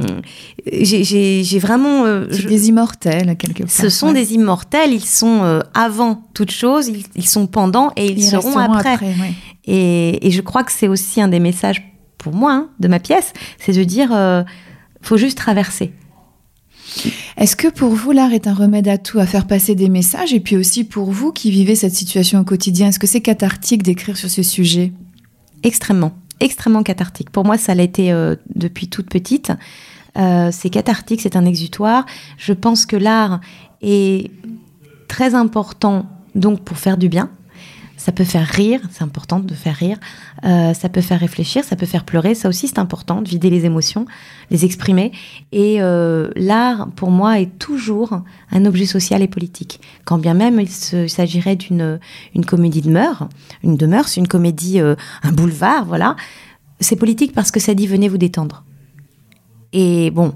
j'ai 0.66 1.60
vraiment. 1.60 2.06
Euh, 2.06 2.28
des 2.28 2.68
immortels, 2.68 3.38
quelque 3.38 3.64
part. 3.64 3.72
Ce 3.72 3.90
sont 3.90 4.12
des 4.12 4.34
immortels. 4.34 4.92
Ils 4.92 5.06
sont 5.06 5.44
euh, 5.44 5.62
avant 5.74 6.24
toute 6.34 6.52
chose, 6.52 6.92
ils, 7.16 7.28
sont 7.28 7.48
pendant 7.48 7.92
et 7.96 8.12
ils, 8.12 8.24
seront 8.24 8.58
après. 8.58 8.98
et, 9.66 10.28
et, 10.28 10.32
je 10.32 10.42
crois 10.42 10.64
que 10.64 10.74
c'est 10.74 10.90
aussi 10.90 11.22
un 11.22 11.30
des 11.30 11.40
messages 11.40 11.82
pour 12.18 12.34
moi 12.34 12.52
hein, 12.52 12.70
de 12.80 12.88
ma 12.88 13.00
pièce 13.00 13.34
c'est 13.58 13.72
de 13.72 13.84
dire 13.84 14.10
faut 15.02 15.18
juste 15.18 15.38
traverser. 15.38 15.94
Est-ce 17.38 17.56
que 17.56 17.68
pour 17.68 17.90
vous, 17.90 18.12
l'art 18.12 18.34
est 18.34 18.48
un 18.48 18.54
remède 18.54 18.88
à 18.88 18.98
tout, 18.98 19.20
à 19.20 19.26
faire 19.26 19.48
passer 19.48 19.76
des 19.76 19.90
messages 19.90 20.34
Et 20.34 20.40
puis 20.40 20.58
aussi 20.58 20.84
pour 20.84 21.12
vous 21.12 21.32
qui 21.32 21.52
vivez 21.52 21.76
cette 21.76 21.94
situation 21.94 22.40
au 22.40 22.44
quotidien, 22.44 22.90
est-ce 22.90 23.00
que 23.00 23.08
c'est 23.08 23.22
cathartique 23.22 23.84
d'écrire 23.84 24.18
sur 24.18 24.30
ce 24.30 24.44
sujet 24.44 24.92
Extrêmement, 25.64 26.12
extrêmement 26.40 26.84
cathartique. 26.84 27.30
Pour 27.30 27.46
moi, 27.46 27.58
ça 27.58 27.76
l'a 27.76 27.84
été 27.84 28.12
euh, 28.12 28.36
depuis 28.56 28.88
toute 28.88 29.10
petite. 29.10 29.52
Euh, 30.18 30.50
c'est 30.52 30.70
cathartique, 30.70 31.22
c'est 31.22 31.36
un 31.36 31.46
exutoire. 31.46 32.06
Je 32.38 32.54
pense 32.54 32.86
que 32.86 32.96
l'art 32.96 33.40
est 33.82 34.32
très 35.08 35.36
important 35.36 36.06
donc 36.36 36.62
pour 36.62 36.78
faire 36.78 36.98
du 36.98 37.10
bien, 37.10 37.30
ça 38.02 38.12
peut 38.12 38.24
faire 38.24 38.48
rire, 38.48 38.82
c'est 38.90 39.04
important 39.04 39.40
de 39.40 39.54
faire 39.54 39.76
rire. 39.76 40.00
Euh, 40.44 40.74
ça 40.74 40.90
peut 40.90 41.02
faire 41.02 41.20
réfléchir, 41.20 41.64
ça 41.64 41.76
peut 41.76 41.86
faire 41.86 42.04
pleurer. 42.04 42.34
Ça 42.34 42.50
aussi, 42.50 42.68
c'est 42.68 42.80
important 42.80 43.22
de 43.22 43.30
vider 43.30 43.52
les 43.52 43.66
émotions, 43.66 44.08
les 44.50 44.66
exprimer. 44.66 45.12
Et 45.52 45.84
euh, 45.84 46.32
l'art, 46.36 46.88
pour 46.96 47.12
moi, 47.12 47.40
est 47.40 47.60
toujours 47.60 48.24
un 48.50 48.66
objet 48.66 48.88
social 48.88 49.22
et 49.22 49.28
politique. 49.28 49.82
Quand 50.04 50.18
bien 50.18 50.34
même 50.34 50.60
il 50.60 50.68
s'agirait 50.68 51.56
d'une 51.56 52.00
une 52.34 52.44
comédie 52.44 52.82
de 52.82 52.90
mœurs, 52.90 53.30
une 53.64 53.78
de 53.78 53.86
mœurs, 53.86 54.18
une 54.18 54.28
comédie, 54.28 54.82
euh, 54.82 54.96
un 55.22 55.32
boulevard, 55.32 55.86
voilà. 55.86 56.16
C'est 56.80 56.96
politique 56.96 57.34
parce 57.34 57.52
que 57.52 57.60
ça 57.60 57.76
dit 57.76 57.86
venez 57.86 58.10
vous 58.10 58.18
détendre. 58.18 58.64
Et 59.74 60.10
bon, 60.10 60.34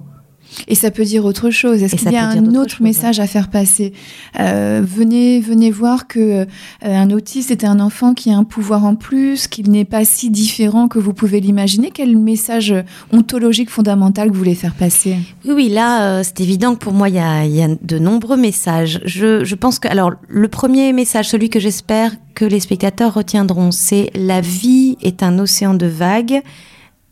et 0.67 0.75
ça 0.75 0.91
peut 0.91 1.03
dire 1.03 1.25
autre 1.25 1.49
chose. 1.49 1.83
Est-ce 1.83 1.95
qu'il 1.95 2.11
y 2.11 2.17
a 2.17 2.27
un 2.27 2.55
autre 2.55 2.81
message 2.81 3.19
à 3.19 3.27
faire 3.27 3.49
passer 3.49 3.93
euh, 4.39 4.81
Venez, 4.85 5.39
venez 5.39 5.71
voir 5.71 6.07
que 6.07 6.19
euh, 6.19 6.45
un 6.81 7.11
autiste 7.11 7.51
est 7.51 7.63
un 7.63 7.79
enfant 7.79 8.13
qui 8.13 8.31
a 8.31 8.37
un 8.37 8.43
pouvoir 8.43 8.85
en 8.85 8.95
plus, 8.95 9.47
qu'il 9.47 9.71
n'est 9.71 9.85
pas 9.85 10.05
si 10.05 10.29
différent 10.29 10.87
que 10.87 10.99
vous 10.99 11.13
pouvez 11.13 11.39
l'imaginer. 11.39 11.91
Quel 11.93 12.17
message 12.17 12.73
ontologique 13.11 13.69
fondamental 13.69 14.29
que 14.29 14.33
vous 14.33 14.39
voulez 14.39 14.55
faire 14.55 14.73
passer? 14.73 15.17
Oui, 15.45 15.53
oui, 15.53 15.69
là, 15.69 16.03
euh, 16.03 16.23
c'est 16.23 16.41
évident 16.41 16.73
que 16.73 16.79
pour 16.79 16.93
moi, 16.93 17.09
il 17.09 17.15
y 17.15 17.19
a, 17.19 17.45
y 17.45 17.61
a, 17.61 17.67
de 17.67 17.99
nombreux 17.99 18.37
messages. 18.37 19.01
Je, 19.05 19.43
je 19.43 19.55
pense 19.55 19.79
que, 19.79 19.87
alors, 19.87 20.11
le 20.27 20.47
premier 20.47 20.93
message, 20.93 21.29
celui 21.29 21.49
que 21.49 21.59
j'espère 21.59 22.11
que 22.33 22.45
les 22.45 22.59
spectateurs 22.59 23.13
retiendront, 23.13 23.71
c'est 23.71 24.11
la 24.13 24.41
vie 24.41 24.97
est 25.01 25.23
un 25.23 25.39
océan 25.39 25.73
de 25.73 25.85
vagues. 25.85 26.41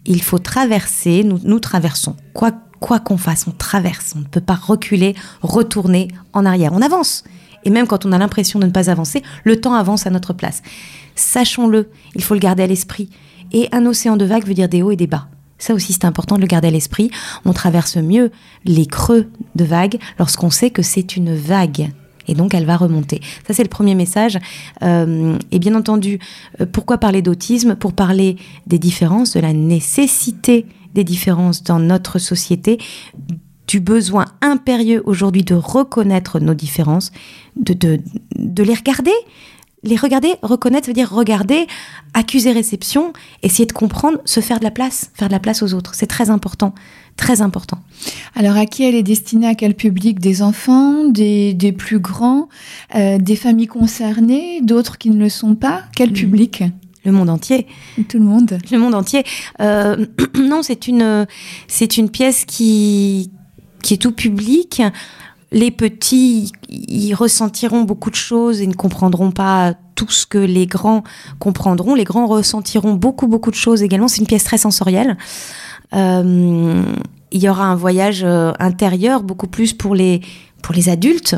Il 0.06 0.22
faut 0.22 0.40
traverser. 0.40 1.24
Nous, 1.24 1.40
nous 1.44 1.60
traversons. 1.60 2.16
Quoi 2.34 2.52
quoi 2.84 3.00
qu'on 3.00 3.16
fasse, 3.16 3.48
on 3.48 3.52
traverse, 3.52 4.12
on 4.18 4.20
ne 4.20 4.26
peut 4.26 4.42
pas 4.42 4.56
reculer, 4.56 5.16
retourner 5.42 6.10
en 6.34 6.46
arrière. 6.46 6.74
On 6.74 6.82
avance. 6.82 7.24
Et 7.64 7.70
même 7.70 7.88
quand 7.88 8.06
on 8.06 8.12
a 8.12 8.18
l'impression 8.18 8.60
de 8.60 8.66
ne 8.66 8.72
pas 8.72 8.90
avancer, 8.90 9.24
le 9.46 9.62
temps 9.62 9.74
avance 9.74 10.06
à 10.06 10.10
notre 10.10 10.34
place. 10.34 10.62
Sachons-le, 11.16 11.90
il 12.14 12.22
faut 12.22 12.34
le 12.34 12.42
garder 12.42 12.64
à 12.64 12.68
l'esprit. 12.68 13.10
Et 13.54 13.70
un 13.72 13.86
océan 13.86 14.18
de 14.18 14.26
vagues 14.26 14.46
veut 14.46 14.54
dire 14.54 14.68
des 14.68 14.82
hauts 14.82 14.92
et 14.92 14.98
des 14.98 15.08
bas. 15.08 15.28
Ça 15.60 15.74
aussi, 15.74 15.94
c'est 15.94 16.04
important 16.04 16.36
de 16.36 16.42
le 16.42 16.48
garder 16.48 16.68
à 16.68 16.72
l'esprit. 16.72 17.10
On 17.46 17.54
traverse 17.54 17.96
mieux 17.96 18.32
les 18.66 18.86
creux 18.86 19.30
de 19.56 19.64
vagues 19.64 19.98
lorsqu'on 20.20 20.50
sait 20.50 20.70
que 20.70 20.82
c'est 20.82 21.16
une 21.16 21.34
vague. 21.34 21.90
Et 22.28 22.34
donc, 22.34 22.54
elle 22.54 22.66
va 22.66 22.76
remonter. 22.76 23.22
Ça, 23.48 23.54
c'est 23.54 23.64
le 23.64 23.70
premier 23.70 23.96
message. 23.96 24.40
Euh, 24.82 25.38
et 25.52 25.60
bien 25.60 25.76
entendu, 25.76 26.20
euh, 26.60 26.66
pourquoi 26.66 26.98
parler 26.98 27.22
d'autisme? 27.22 27.76
Pour 27.76 27.94
parler 27.94 28.36
des 28.68 28.80
différences, 28.80 29.36
de 29.36 29.40
la 29.40 29.54
nécessité 29.54 30.66
des 30.94 31.04
différences 31.04 31.64
dans 31.64 31.80
notre 31.80 32.20
société, 32.20 32.80
du 33.68 33.80
besoin 33.80 34.26
impérieux 34.42 35.02
aujourd'hui 35.06 35.44
de 35.44 35.56
reconnaître 35.56 36.40
nos 36.40 36.54
différences, 36.54 37.12
de, 37.56 37.74
de, 37.74 38.00
de 38.36 38.64
les 38.64 38.74
regarder. 38.74 39.14
Les 39.86 39.98
regarder, 39.98 40.36
reconnaître, 40.42 40.88
veut 40.88 40.94
dire 40.94 41.12
regarder, 41.12 41.68
accuser 42.14 42.54
réception, 42.54 43.12
essayer 43.42 43.66
de 43.66 43.74
comprendre, 43.74 44.20
se 44.24 44.40
faire 44.40 44.60
de 44.60 44.64
la 44.64 44.72
place, 44.72 45.12
faire 45.14 45.28
de 45.28 45.34
la 45.34 45.42
place 45.42 45.62
aux 45.62 45.74
autres. 45.74 45.94
C'est 45.94 46.08
très 46.08 46.30
important, 46.30 46.74
très 47.18 47.42
important. 47.42 47.80
Alors 48.34 48.56
à 48.56 48.66
qui 48.66 48.84
elle 48.84 48.96
est 48.96 49.04
destinée, 49.04 49.48
à 49.48 49.56
quel 49.56 49.76
public? 49.76 50.22
Des 50.22 50.42
enfants, 50.42 51.10
des, 51.10 51.54
des 51.54 51.74
plus 51.74 52.00
grands, 52.00 52.48
euh, 52.96 53.18
des 53.18 53.36
familles 53.36 53.68
concernées, 53.68 54.62
d'autres 54.62 54.98
qui 54.98 55.10
ne 55.10 55.20
le 55.20 55.28
sont 55.28 55.56
pas? 55.56 55.84
Quel 55.98 56.12
mm. 56.12 56.14
public? 56.14 56.64
Le 57.04 57.12
monde 57.12 57.30
entier. 57.30 57.68
Tout 58.08 58.20
le 58.20 58.26
monde. 58.26 58.58
Le 58.72 58.78
monde 58.78 58.96
entier. 58.96 59.24
Euh, 59.62 60.06
non, 60.36 60.64
c'est 60.64 60.88
une, 60.88 61.28
c'est 61.68 61.98
une 61.98 62.10
pièce 62.10 62.46
qui, 62.46 63.32
qui 63.82 63.96
est 63.96 63.98
tout 63.98 64.12
public. 64.12 64.82
Les 65.52 65.70
petits, 65.70 66.52
ils 66.70 67.14
ressentiront 67.14 67.84
beaucoup 67.84 68.10
de 68.10 68.16
choses 68.16 68.62
et 68.62 68.68
ne 68.68 68.74
comprendront 68.74 69.32
pas 69.32 69.76
tout 69.96 70.10
ce 70.10 70.26
que 70.26 70.40
les 70.40 70.66
grands 70.66 71.04
comprendront. 71.40 71.94
Les 71.94 72.06
grands 72.06 72.26
ressentiront 72.26 72.94
beaucoup, 72.94 73.28
beaucoup 73.28 73.52
de 73.52 73.56
choses 73.56 73.84
également. 73.84 74.08
C'est 74.08 74.22
une 74.22 74.28
pièce 74.28 74.44
très 74.44 74.58
sensorielle. 74.58 75.18
Euh, 75.94 76.84
il 77.32 77.42
y 77.42 77.50
aura 77.50 77.66
un 77.66 77.76
voyage 77.76 78.24
euh, 78.24 78.52
intérieur 78.60 79.24
beaucoup 79.24 79.48
plus 79.48 79.74
pour 79.74 79.94
les, 79.94 80.22
pour 80.62 80.74
les 80.74 80.90
adultes 80.90 81.36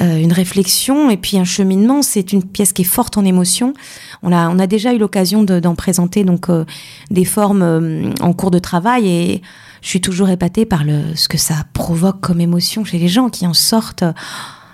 euh, 0.00 0.16
une 0.16 0.32
réflexion 0.32 1.08
et 1.10 1.16
puis 1.16 1.38
un 1.38 1.44
cheminement. 1.44 2.02
C'est 2.02 2.32
une 2.32 2.42
pièce 2.42 2.72
qui 2.72 2.82
est 2.82 2.86
forte 2.86 3.16
en 3.16 3.24
émotion. 3.24 3.74
On 4.22 4.32
a, 4.32 4.48
on 4.48 4.58
a 4.58 4.66
déjà 4.66 4.92
eu 4.92 4.98
l'occasion 4.98 5.44
d'en 5.44 5.74
présenter 5.74 6.24
donc 6.24 6.48
euh, 6.48 6.64
des 7.10 7.24
formes 7.24 7.62
euh, 7.62 8.12
en 8.20 8.32
cours 8.32 8.50
de 8.50 8.58
travail 8.58 9.08
et 9.08 9.42
je 9.82 9.88
suis 9.88 10.00
toujours 10.00 10.30
épatée 10.30 10.66
par 10.66 10.84
le, 10.84 11.14
ce 11.14 11.28
que 11.28 11.38
ça 11.38 11.54
provoque 11.74 12.20
comme 12.20 12.40
émotion 12.40 12.84
chez 12.84 12.98
les 12.98 13.08
gens 13.08 13.28
qui 13.28 13.46
en 13.46 13.54
sortent. 13.54 14.04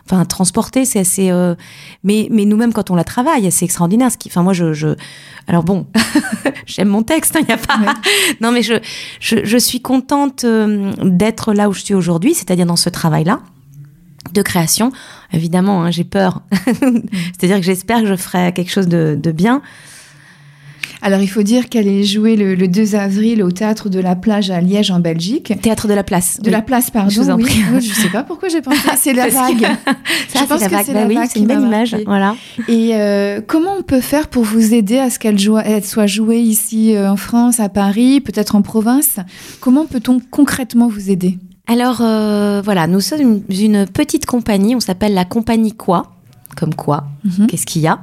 Enfin, 0.06 0.24
transporter, 0.24 0.84
c'est 0.84 0.98
assez. 0.98 1.30
mais 2.02 2.26
mais 2.32 2.44
nous-mêmes, 2.44 2.72
quand 2.72 2.90
on 2.90 2.96
la 2.96 3.04
travaille, 3.04 3.52
c'est 3.52 3.64
extraordinaire. 3.64 4.10
Ce 4.10 4.16
qui, 4.16 4.28
enfin, 4.28 4.42
moi, 4.42 4.52
je, 4.52 4.72
je 4.72 4.96
alors 5.46 5.62
bon, 5.62 5.86
j'aime 6.66 6.88
mon 6.88 7.04
texte. 7.04 7.38
Il 7.38 7.42
hein, 7.42 7.46
y 7.50 7.52
a 7.52 7.56
pas. 7.56 7.78
non, 8.40 8.50
mais 8.50 8.62
je, 8.62 8.74
je, 9.20 9.44
je 9.44 9.56
suis 9.56 9.80
contente 9.80 10.44
d'être 11.04 11.52
là 11.52 11.68
où 11.68 11.72
je 11.72 11.82
suis 11.82 11.94
aujourd'hui, 11.94 12.34
c'est-à-dire 12.34 12.66
dans 12.66 12.74
ce 12.74 12.88
travail-là 12.88 13.40
de 14.32 14.42
création. 14.42 14.92
Évidemment, 15.32 15.82
hein, 15.82 15.90
j'ai 15.90 16.04
peur. 16.04 16.42
C'est-à-dire 16.62 17.56
que 17.56 17.64
j'espère 17.64 18.00
que 18.00 18.06
je 18.06 18.16
ferai 18.16 18.52
quelque 18.52 18.70
chose 18.70 18.88
de, 18.88 19.32
bien. 19.32 19.62
Alors, 21.02 21.20
il 21.20 21.28
faut 21.28 21.42
dire 21.42 21.70
qu'elle 21.70 21.88
est 21.88 22.02
jouée 22.02 22.36
le, 22.36 22.68
2 22.68 22.94
avril 22.94 23.42
au 23.42 23.50
Théâtre 23.50 23.88
de 23.88 23.98
la 23.98 24.16
Plage 24.16 24.50
à 24.50 24.60
Liège, 24.60 24.90
en 24.90 25.00
Belgique. 25.00 25.54
Théâtre 25.62 25.88
de 25.88 25.94
la 25.94 26.04
Place. 26.04 26.38
De 26.40 26.50
la 26.50 26.60
Place, 26.60 26.90
pardon. 26.90 27.08
Je 27.08 27.20
vous 27.20 27.30
en 27.30 27.38
prie. 27.38 27.62
Oui. 27.72 27.80
je 27.88 27.94
sais 27.94 28.10
pas 28.10 28.22
pourquoi 28.22 28.50
j'ai 28.50 28.60
pensé. 28.60 28.80
C'est 28.96 29.14
la 29.14 29.28
vague. 29.28 29.62
Ça, 30.28 30.40
je 30.40 30.44
pense 30.44 30.62
que 30.62 30.84
c'est 30.84 30.92
la 30.92 31.06
vague. 31.06 31.28
c'est 31.32 31.38
une 31.38 31.46
belle 31.46 31.62
image. 31.62 31.96
Voilà. 32.04 32.36
Et 32.68 32.90
euh, 32.92 33.40
comment 33.46 33.76
on 33.78 33.82
peut 33.82 34.02
faire 34.02 34.28
pour 34.28 34.44
vous 34.44 34.74
aider 34.74 34.98
à 34.98 35.08
ce 35.08 35.18
qu'elle 35.18 35.40
soit 35.40 36.06
jouée 36.06 36.40
ici 36.40 36.94
euh, 36.94 37.10
en 37.10 37.16
France, 37.16 37.60
à 37.60 37.70
Paris, 37.70 38.20
peut-être 38.20 38.54
en 38.54 38.60
province? 38.60 39.16
Comment 39.60 39.86
peut-on 39.86 40.20
concrètement 40.30 40.88
vous 40.88 41.10
aider? 41.10 41.38
Alors 41.70 41.98
voilà, 42.64 42.86
nous 42.86 43.00
sommes 43.00 43.42
une, 43.48 43.86
petite 43.86 44.26
compagnie, 44.26 44.74
on 44.74 44.80
s'appelle 44.80 45.14
la 45.14 45.24
compagnie 45.24 45.72
Quoi 45.72 46.10
comme 46.56 46.74
quoi, 46.74 47.04
mhm. 47.24 47.46
qu'est-ce 47.46 47.66
qu'il 47.66 47.82
y 47.82 47.86
a. 47.86 48.00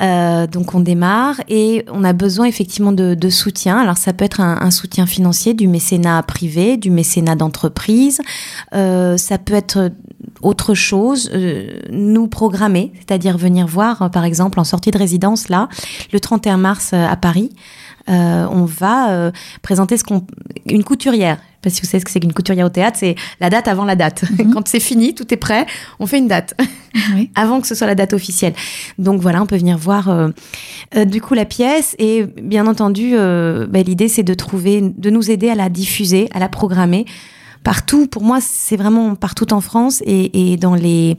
Euh, 0.00 0.46
donc 0.46 0.74
on 0.74 0.80
démarre 0.80 1.40
et 1.48 1.84
on 1.92 2.04
a 2.04 2.12
besoin 2.12 2.46
effectivement 2.46 2.92
de, 2.92 3.30
soutien. 3.30 3.78
Alors 3.78 3.96
ça 3.96 4.12
peut 4.12 4.24
être 4.24 4.40
un, 4.40 4.70
soutien 4.70 5.06
financier, 5.06 5.54
du 5.54 5.68
mécénat 5.68 6.22
privé, 6.22 6.76
du 6.76 6.90
mécénat 6.90 7.34
d'entreprise. 7.34 8.20
Euh, 8.74 9.16
ça 9.16 9.38
peut 9.38 9.54
être 9.54 9.90
autre 10.42 10.74
chose, 10.74 11.30
euh, 11.34 11.80
nous 11.90 12.28
programmer, 12.28 12.92
c'est-à-dire 12.98 13.36
venir 13.36 13.66
voir, 13.66 14.10
par 14.10 14.24
exemple, 14.24 14.58
en 14.58 14.64
sortie 14.64 14.90
de 14.90 14.98
résidence, 14.98 15.48
là, 15.48 15.68
le 16.12 16.20
31 16.20 16.56
mars 16.56 16.92
à 16.92 17.16
Paris. 17.16 17.50
on 18.08 18.64
va 18.64 19.30
présenter 19.62 19.96
ce 19.96 20.04
qu'on 20.04 20.24
une 20.66 20.84
couturière 20.84 21.38
parce 21.62 21.76
que 21.76 21.82
vous 21.82 21.90
savez 21.90 22.00
ce 22.00 22.04
que 22.04 22.10
c'est 22.10 22.20
qu'une 22.20 22.32
couturière 22.32 22.66
au 22.66 22.70
théâtre, 22.70 22.96
c'est 22.98 23.16
la 23.40 23.50
date 23.50 23.68
avant 23.68 23.84
la 23.84 23.96
date. 23.96 24.24
Mhm. 24.30 24.50
Quand 24.54 24.66
c'est 24.68 24.80
fini, 24.80 25.14
tout 25.14 25.32
est 25.32 25.36
prêt, 25.36 25.66
on 25.98 26.06
fait 26.06 26.18
une 26.18 26.28
date 26.28 26.54
avant 27.34 27.60
que 27.60 27.66
ce 27.66 27.74
soit 27.74 27.86
la 27.86 27.94
date 27.94 28.12
officielle. 28.12 28.54
Donc 28.98 29.20
voilà, 29.20 29.42
on 29.42 29.46
peut 29.46 29.56
venir 29.56 29.76
voir 29.76 30.08
euh, 30.08 30.28
euh, 30.96 31.04
du 31.04 31.20
coup 31.20 31.34
la 31.34 31.44
pièce 31.44 31.94
et 31.98 32.24
bien 32.24 32.66
entendu, 32.66 33.12
euh, 33.14 33.66
bah, 33.66 33.82
l'idée 33.82 34.08
c'est 34.08 34.22
de 34.22 34.34
trouver, 34.34 34.80
de 34.80 35.10
nous 35.10 35.30
aider 35.30 35.50
à 35.50 35.54
la 35.54 35.68
diffuser, 35.68 36.28
à 36.32 36.38
la 36.38 36.48
programmer 36.48 37.04
partout. 37.62 38.06
Pour 38.06 38.22
moi, 38.22 38.38
c'est 38.40 38.76
vraiment 38.76 39.14
partout 39.14 39.52
en 39.52 39.60
France 39.60 40.02
et, 40.06 40.56
dans 40.56 40.74
les 40.74 41.16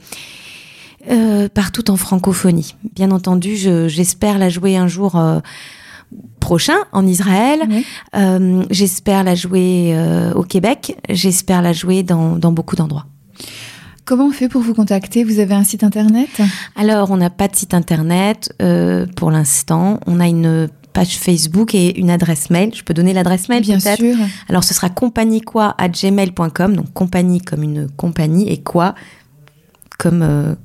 partout 1.55 1.89
en 1.89 1.97
francophonie. 1.97 2.75
Bien 2.95 3.09
entendu, 3.09 3.55
j'espère 3.55 4.37
la 4.37 4.49
jouer 4.49 4.77
un 4.77 4.87
jour 4.87 5.19
prochain 6.39 6.77
en 6.91 7.07
Israël. 7.07 7.61
Euh, 8.15 8.63
j'espère 8.69 9.23
la 9.23 9.35
jouer 9.35 9.93
euh, 9.93 10.33
au 10.33 10.43
Québec. 10.43 10.97
J'espère 11.09 11.61
la 11.61 11.71
jouer 11.71 12.03
dans, 12.03 12.37
beaucoup 12.51 12.75
d'endroits. 12.75 13.05
Comment 14.03 14.27
on 14.27 14.31
fait 14.31 14.49
pour 14.49 14.61
vous 14.61 14.73
contacter? 14.73 15.23
Vous 15.23 15.39
avez 15.39 15.53
un 15.53 15.63
site 15.63 15.83
internet? 15.85 16.41
Alors, 16.75 17.11
on 17.11 17.17
n'a 17.17 17.29
pas 17.29 17.47
de 17.47 17.55
site 17.55 17.73
internet 17.73 18.53
euh, 18.61 19.05
pour 19.15 19.31
l'instant. 19.31 20.01
On 20.07 20.19
a 20.19 20.27
une 20.27 20.67
page 20.91 21.17
Facebook 21.17 21.73
et 21.73 21.97
une 21.97 22.09
adresse 22.09 22.49
mail. 22.49 22.75
Je 22.75 22.83
peux 22.83 22.93
donner 22.93 23.13
l'adresse 23.13 23.47
mail 23.47 23.61
Bien 23.61 23.79
sûr. 23.79 24.17
Alors, 24.49 24.65
ce 24.65 24.73
sera 24.73 24.89
compagniequoi@gmail.com. 24.89 26.75
Donc, 26.75 26.91
compagnie 26.93 27.39
comme 27.39 27.63
une 27.63 27.89
compagnie 27.89 28.49
et 28.49 28.61
quoi 28.61 28.95
comme 29.97 30.57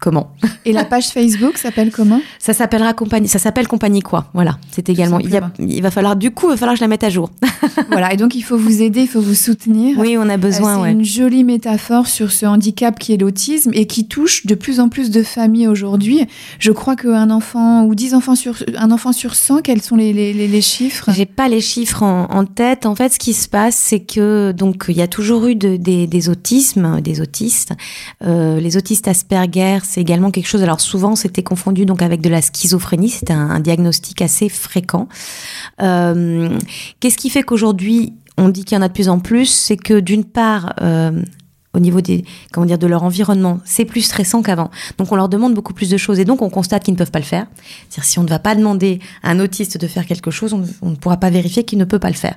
comment. 0.00 0.30
Et 0.64 0.72
la 0.72 0.84
page 0.84 1.08
Facebook 1.08 1.56
s'appelle 1.56 1.90
comment 1.90 2.20
Ça 2.38 2.52
s'appellera 2.52 2.92
compagnie. 2.92 3.28
Ça 3.28 3.38
s'appelle 3.38 3.66
compagnie 3.66 4.02
quoi 4.02 4.26
Voilà. 4.34 4.58
C'est 4.70 4.88
également. 4.88 5.18
Il, 5.20 5.82
va 5.82 5.90
falloir 5.90 6.16
du 6.16 6.30
coup, 6.30 6.46
il 6.46 6.50
va 6.50 6.56
falloir 6.56 6.74
que 6.74 6.78
je 6.78 6.84
la 6.84 6.88
mette 6.88 7.04
à 7.04 7.10
jour. 7.10 7.30
voilà. 7.90 8.12
Et 8.12 8.16
donc 8.16 8.34
il 8.34 8.42
faut 8.42 8.58
vous 8.58 8.82
aider, 8.82 9.02
il 9.02 9.08
faut 9.08 9.20
vous 9.20 9.34
soutenir. 9.34 9.98
Oui, 9.98 10.16
on 10.18 10.28
a 10.28 10.36
besoin. 10.36 10.80
Euh, 10.80 10.84
c'est 10.84 10.92
une 10.92 11.04
jolie 11.04 11.44
métaphore 11.44 12.06
sur 12.06 12.30
ce 12.30 12.46
handicap 12.46 12.98
qui 12.98 13.14
est 13.14 13.16
l'autisme 13.16 13.70
et 13.72 13.86
qui 13.86 14.06
touche 14.06 14.46
de 14.46 14.54
plus 14.54 14.80
en 14.80 14.88
plus 14.88 15.10
de 15.10 15.22
familles 15.22 15.68
aujourd'hui. 15.68 16.26
Je 16.58 16.72
crois 16.72 16.96
qu'un 16.96 17.30
enfant 17.30 17.84
ou 17.84 17.94
10 17.94 18.14
enfants 18.14 18.34
sur 18.34 18.56
un 18.76 18.90
enfant 18.90 19.12
sur 19.12 19.34
100, 19.34 19.62
quels 19.62 19.82
sont 19.82 19.96
les, 19.96 20.12
les, 20.12 20.32
les, 20.32 20.60
chiffres? 20.60 21.10
J'ai 21.12 21.26
pas 21.26 21.48
les 21.48 21.60
chiffres 21.60 22.02
en, 22.02 22.44
tête. 22.44 22.86
En 22.86 22.94
fait, 22.94 23.12
ce 23.12 23.18
qui 23.18 23.32
se 23.32 23.48
passe, 23.48 23.76
c'est 23.76 24.00
que 24.00 24.52
donc 24.52 24.86
il 24.88 24.96
y 24.96 25.02
a 25.02 25.08
toujours 25.08 25.46
eu 25.46 25.54
des, 25.54 25.78
des, 25.78 26.28
autismes, 26.28 27.00
des 27.00 27.20
autistes, 27.20 27.72
euh, 28.24 28.60
les 28.60 28.76
autistes 28.76 29.08
Asperger 29.08 29.78
c'est 29.86 30.00
également 30.00 30.30
quelque 30.30 30.48
chose. 30.48 30.62
Alors 30.62 30.80
souvent, 30.80 31.16
c'était 31.16 31.42
confondu 31.42 31.86
donc 31.86 32.02
avec 32.02 32.20
de 32.20 32.28
la 32.28 32.42
schizophrénie. 32.42 33.10
C'est 33.10 33.30
un, 33.30 33.60
diagnostic 33.60 34.22
assez 34.22 34.48
fréquent. 34.48 35.08
Euh, 35.80 36.58
qu'est-ce 37.00 37.16
qui 37.16 37.30
fait 37.30 37.42
qu'aujourd'hui 37.42 38.14
on 38.38 38.50
dit 38.50 38.64
qu'il 38.64 38.76
y 38.76 38.78
en 38.78 38.82
a 38.82 38.88
de 38.88 38.92
plus 38.92 39.08
en 39.08 39.18
plus? 39.18 39.46
C'est 39.46 39.76
que 39.76 39.98
d'une 39.98 40.24
part, 40.24 40.74
euh, 40.82 41.22
au 41.76 41.78
niveau 41.78 42.00
des, 42.00 42.24
comment 42.52 42.66
dire, 42.66 42.78
de 42.78 42.86
leur 42.86 43.04
environnement. 43.04 43.60
C'est 43.64 43.84
plus 43.84 44.00
stressant 44.00 44.42
qu'avant. 44.42 44.70
Donc 44.96 45.12
on 45.12 45.16
leur 45.16 45.28
demande 45.28 45.54
beaucoup 45.54 45.74
plus 45.74 45.90
de 45.90 45.98
choses 45.98 46.18
et 46.18 46.24
donc 46.24 46.40
on 46.40 46.48
constate 46.48 46.84
qu'ils 46.84 46.94
ne 46.94 46.98
peuvent 46.98 47.10
pas 47.10 47.18
le 47.18 47.24
faire. 47.24 47.46
C'est-à-dire 47.88 48.04
si 48.04 48.18
on 48.18 48.22
ne 48.22 48.28
va 48.28 48.38
pas 48.38 48.54
demander 48.54 48.98
à 49.22 49.30
un 49.30 49.40
autiste 49.40 49.76
de 49.78 49.86
faire 49.86 50.06
quelque 50.06 50.30
chose, 50.30 50.54
on, 50.82 50.90
ne 50.90 50.96
pourra 50.96 51.18
pas 51.18 51.28
vérifier 51.28 51.64
qu'il 51.64 51.78
ne 51.78 51.84
peut 51.84 51.98
pas 51.98 52.08
le 52.08 52.14
faire. 52.14 52.34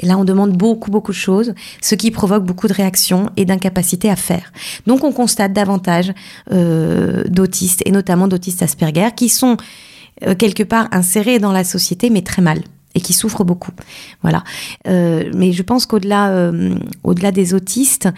Et 0.00 0.06
là 0.06 0.18
on 0.18 0.24
demande 0.24 0.56
beaucoup 0.56 0.90
beaucoup 0.90 1.12
de 1.12 1.16
choses, 1.16 1.54
ce 1.80 1.94
qui 1.94 2.10
provoque 2.10 2.44
beaucoup 2.44 2.66
de 2.66 2.72
réactions 2.72 3.30
et 3.36 3.44
d'incapacité 3.44 4.10
à 4.10 4.16
faire. 4.16 4.52
Donc 4.86 5.04
on 5.04 5.12
constate 5.12 5.52
davantage 5.52 6.12
euh, 6.52 7.22
d'autistes 7.28 7.82
et 7.86 7.92
notamment 7.92 8.26
d'autistes 8.26 8.62
Asperger 8.62 9.10
qui 9.14 9.28
sont 9.28 9.56
euh, 10.26 10.34
quelque 10.34 10.64
part 10.64 10.88
insérés 10.90 11.38
dans 11.38 11.52
la 11.52 11.62
société 11.62 12.10
mais 12.10 12.22
très 12.22 12.42
mal 12.42 12.60
et 12.96 13.00
qui 13.00 13.12
souffrent 13.12 13.44
beaucoup. 13.44 13.70
Voilà. 14.22 14.42
Euh, 14.88 15.30
mais 15.32 15.52
je 15.52 15.62
pense 15.62 15.86
qu'au-delà, 15.86 16.50
au-delà 17.04 17.30
des 17.30 17.54
autistes, 17.54 18.08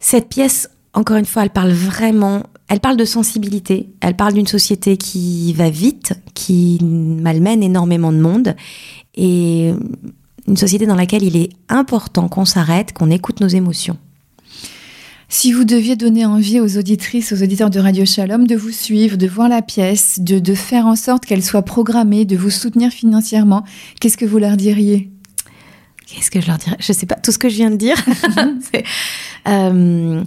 cette 0.00 0.28
pièce, 0.28 0.70
encore 0.94 1.16
une 1.16 1.26
fois, 1.26 1.42
elle 1.42 1.50
parle 1.50 1.72
vraiment, 1.72 2.44
elle 2.68 2.80
parle 2.80 2.96
de 2.96 3.04
sensibilité, 3.04 3.88
elle 4.00 4.14
parle 4.14 4.34
d'une 4.34 4.46
société 4.46 4.96
qui 4.96 5.52
va 5.52 5.70
vite, 5.70 6.14
qui 6.34 6.78
malmène 6.82 7.62
énormément 7.62 8.12
de 8.12 8.18
monde, 8.18 8.54
et 9.14 9.72
une 10.46 10.56
société 10.56 10.86
dans 10.86 10.94
laquelle 10.94 11.24
il 11.24 11.36
est 11.36 11.50
important 11.68 12.28
qu'on 12.28 12.44
s'arrête, 12.44 12.92
qu'on 12.92 13.10
écoute 13.10 13.40
nos 13.40 13.48
émotions. 13.48 13.98
Si 15.30 15.52
vous 15.52 15.64
deviez 15.64 15.94
donner 15.94 16.24
envie 16.24 16.58
aux 16.58 16.78
auditrices, 16.78 17.32
aux 17.32 17.42
auditeurs 17.42 17.68
de 17.68 17.78
Radio 17.78 18.06
Shalom 18.06 18.46
de 18.46 18.56
vous 18.56 18.70
suivre, 18.70 19.18
de 19.18 19.26
voir 19.26 19.50
la 19.50 19.60
pièce, 19.60 20.20
de, 20.20 20.38
de 20.38 20.54
faire 20.54 20.86
en 20.86 20.96
sorte 20.96 21.26
qu'elle 21.26 21.44
soit 21.44 21.62
programmée, 21.62 22.24
de 22.24 22.34
vous 22.34 22.48
soutenir 22.48 22.90
financièrement, 22.90 23.62
qu'est-ce 24.00 24.16
que 24.16 24.24
vous 24.24 24.38
leur 24.38 24.56
diriez? 24.56 25.10
Qu'est-ce 26.06 26.30
que 26.30 26.40
je 26.40 26.46
leur 26.46 26.56
dirais? 26.56 26.78
Je 26.80 26.94
sais 26.94 27.04
pas 27.04 27.16
tout 27.16 27.30
ce 27.30 27.36
que 27.36 27.50
je 27.50 27.56
viens 27.56 27.70
de 27.70 27.76
dire. 27.76 27.96
euh, 29.46 30.24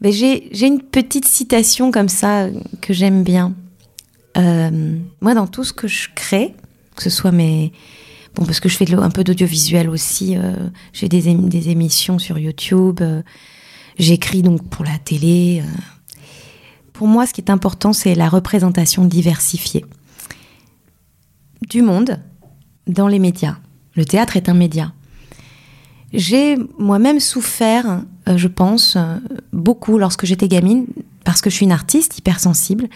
mais 0.00 0.12
j'ai 0.12 0.66
une 0.66 0.80
petite 0.80 1.26
citation 1.26 1.90
comme 1.90 2.08
ça 2.08 2.48
que 2.80 2.92
j'aime 2.92 3.22
bien. 3.22 3.54
Euh, 4.36 4.98
moi, 5.20 5.34
dans 5.34 5.46
tout 5.46 5.64
ce 5.64 5.72
que 5.72 5.86
je 5.86 6.08
crée, 6.14 6.54
que 6.96 7.02
ce 7.02 7.10
soit 7.10 7.32
mes 7.32 7.72
bon 8.34 8.44
parce 8.44 8.58
que 8.58 8.68
je 8.68 8.76
fais 8.76 8.92
un 8.94 9.10
peu 9.10 9.22
d'audiovisuel 9.22 9.88
aussi, 9.88 10.36
euh, 10.36 10.54
j'ai 10.92 11.08
des, 11.08 11.28
émissions 11.28 12.18
sur 12.18 12.38
YouTube, 12.38 13.00
j'écris 13.98 14.42
donc 14.42 14.68
pour 14.68 14.84
la 14.84 14.98
télé. 14.98 15.62
Pour 16.92 17.06
moi, 17.06 17.26
ce 17.26 17.32
qui 17.32 17.40
est 17.40 17.50
important, 17.50 17.92
c'est 17.92 18.14
la 18.14 18.28
représentation 18.28 19.04
diversifiée 19.04 19.84
du 21.68 21.82
monde 21.82 22.20
dans 22.86 23.08
les 23.08 23.18
médias. 23.18 23.56
Le 23.94 24.04
théâtre 24.04 24.36
est 24.36 24.48
un 24.48 24.54
média. 24.54 24.92
J'ai 26.12 26.56
moi-même 26.78 27.20
souffert, 27.20 28.02
je 28.26 28.48
pense, 28.48 28.96
euh, 28.96 29.18
beaucoup 29.52 29.98
lorsque 29.98 30.26
j'étais 30.26 30.48
gamine, 30.48 30.86
parce 31.24 31.40
que 31.40 31.50
je 31.50 31.56
suis 31.56 31.64
une 31.64 31.72
artiste 31.72 32.18
hypersensible, 32.18 32.88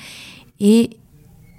et 0.61 0.91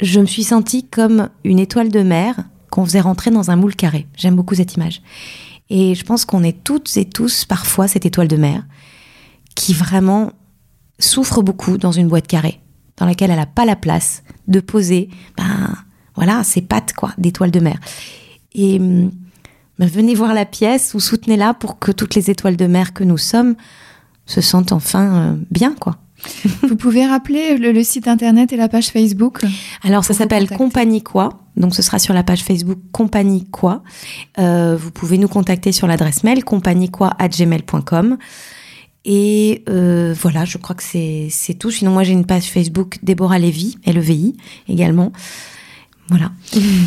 je 0.01 0.19
me 0.19 0.25
suis 0.25 0.43
sentie 0.43 0.85
comme 0.85 1.29
une 1.43 1.59
étoile 1.59 1.89
de 1.89 2.01
mer 2.01 2.35
qu'on 2.71 2.85
faisait 2.85 3.01
rentrer 3.01 3.31
dans 3.31 3.51
un 3.51 3.55
moule 3.55 3.75
carré. 3.75 4.07
J'aime 4.15 4.35
beaucoup 4.35 4.55
cette 4.55 4.75
image. 4.75 5.01
Et 5.69 5.95
je 5.95 6.03
pense 6.03 6.25
qu'on 6.25 6.43
est 6.43 6.63
toutes 6.63 6.97
et 6.97 7.05
tous 7.05 7.45
parfois 7.45 7.87
cette 7.87 8.05
étoile 8.05 8.27
de 8.27 8.37
mer 8.37 8.65
qui 9.55 9.73
vraiment 9.73 10.31
souffre 10.99 11.41
beaucoup 11.41 11.77
dans 11.77 11.91
une 11.91 12.07
boîte 12.07 12.27
carrée, 12.27 12.59
dans 12.97 13.05
laquelle 13.05 13.29
elle 13.29 13.37
n'a 13.37 13.45
pas 13.45 13.65
la 13.65 13.75
place 13.75 14.23
de 14.47 14.59
poser, 14.59 15.09
ben 15.37 15.75
voilà, 16.15 16.43
ses 16.43 16.61
pattes 16.61 16.93
quoi, 16.93 17.13
d'étoile 17.17 17.51
de 17.51 17.59
mer. 17.59 17.79
Et 18.53 18.79
bah, 19.79 19.85
venez 19.85 20.13
voir 20.13 20.33
la 20.33 20.45
pièce 20.45 20.93
ou 20.93 20.99
soutenez-la 20.99 21.53
pour 21.53 21.79
que 21.79 21.91
toutes 21.91 22.13
les 22.15 22.29
étoiles 22.29 22.57
de 22.57 22.67
mer 22.67 22.93
que 22.93 23.03
nous 23.03 23.17
sommes 23.17 23.55
se 24.25 24.41
sentent 24.41 24.73
enfin 24.73 25.15
euh, 25.15 25.35
bien, 25.49 25.73
quoi. 25.73 25.97
vous 26.67 26.75
pouvez 26.75 27.05
rappeler 27.05 27.57
le, 27.57 27.81
site 27.81 28.09
internet 28.09 28.51
et 28.51 28.57
la 28.57 28.67
page 28.67 28.87
Facebook 28.87 29.41
Alors 29.83 30.03
ça 30.03 30.13
s'appelle 30.13 30.49
Compagnie 30.49 31.01
Quoi, 31.01 31.39
donc 31.55 31.73
ce 31.73 31.81
sera 31.81 31.97
sur 31.97 32.13
la 32.13 32.23
page 32.23 32.43
Facebook 32.43 32.77
Compagnie 32.91 33.45
Quoi. 33.45 33.83
Euh, 34.37 34.75
vous 34.75 34.91
pouvez 34.91 35.17
nous 35.17 35.29
contacter 35.29 35.71
sur 35.71 35.87
l'adresse 35.87 36.23
mail 36.25 36.43
compagniequoi@gmail.com. 36.43 38.17
Et 39.05 39.63
euh, 39.69 40.13
voilà, 40.19 40.43
je 40.43 40.57
crois 40.57 40.75
que 40.75 40.83
c'est 40.83 41.53
tout. 41.57 41.71
Sinon, 41.71 41.91
moi, 41.91 42.03
j'ai 42.03 42.11
une 42.11 42.25
page 42.25 42.43
Facebook 42.43 42.99
Déborah 43.01 43.39
Lévy, 43.39 43.77
L-E-V-I 43.85 44.35
également. 44.67 45.13
Voilà. 46.09 46.31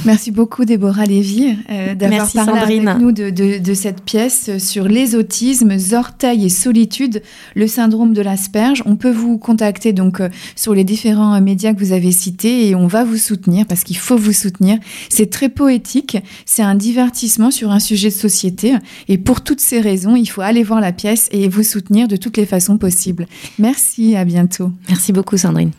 Merci 0.05 0.33
beaucoup 0.33 0.65
Déborah 0.65 1.05
Lévy 1.05 1.55
euh, 1.71 1.95
d'avoir 1.95 2.31
parlé 2.33 2.81
avec 2.81 2.99
nous 3.01 3.13
de, 3.13 3.31
de, 3.31 3.75
cette 3.75 4.03
pièce 4.03 4.59
sur 4.59 4.89
les 4.89 5.15
autismes, 5.15 5.77
orteils 5.93 6.47
et 6.47 6.49
solitude, 6.49 7.23
le 7.55 7.67
syndrome 7.67 8.15
de 8.15 8.23
l'asperge. 8.23 8.83
On 8.85 8.97
peut 8.97 9.13
vous 9.13 9.39
contacter 9.39 9.93
donc 9.93 10.21
euh, 10.21 10.29
sur 10.57 10.75
les 10.75 10.85
différents 10.85 11.41
médias 11.41 11.73
que 11.73 11.79
vous 11.79 11.93
avez 11.93 12.11
cités 12.11 12.69
et 12.69 12.75
on 12.75 12.87
va 12.87 13.05
vous 13.05 13.17
soutenir 13.17 13.67
parce 13.67 13.85
qu'il 13.85 13.97
faut 13.97 14.17
vous 14.17 14.33
soutenir. 14.33 14.79
C'est 15.09 15.31
très 15.31 15.49
poétique, 15.49 16.19
c'est 16.45 16.63
un 16.63 16.75
divertissement 16.75 17.51
sur 17.51 17.71
un 17.71 17.81
sujet 17.81 18.09
de 18.09 18.15
société 18.15 18.75
et 19.09 19.19
pour 19.19 19.43
toutes 19.43 19.61
ces 19.61 19.81
raisons, 19.81 20.17
il 20.17 20.27
faut 20.27 20.43
aller 20.43 20.65
voir 20.65 20.81
la 20.81 20.93
pièce 20.93 21.29
et 21.33 21.49
vous 21.49 21.63
soutenir 21.63 22.09
de 22.09 22.17
toutes 22.17 22.37
les 22.37 22.47
façons 22.47 22.79
possibles. 22.79 23.27
Merci, 23.59 24.17
à 24.17 24.25
bientôt. 24.25 24.73
Merci 24.89 25.13
beaucoup 25.13 25.37
Sandrine. 25.37 25.71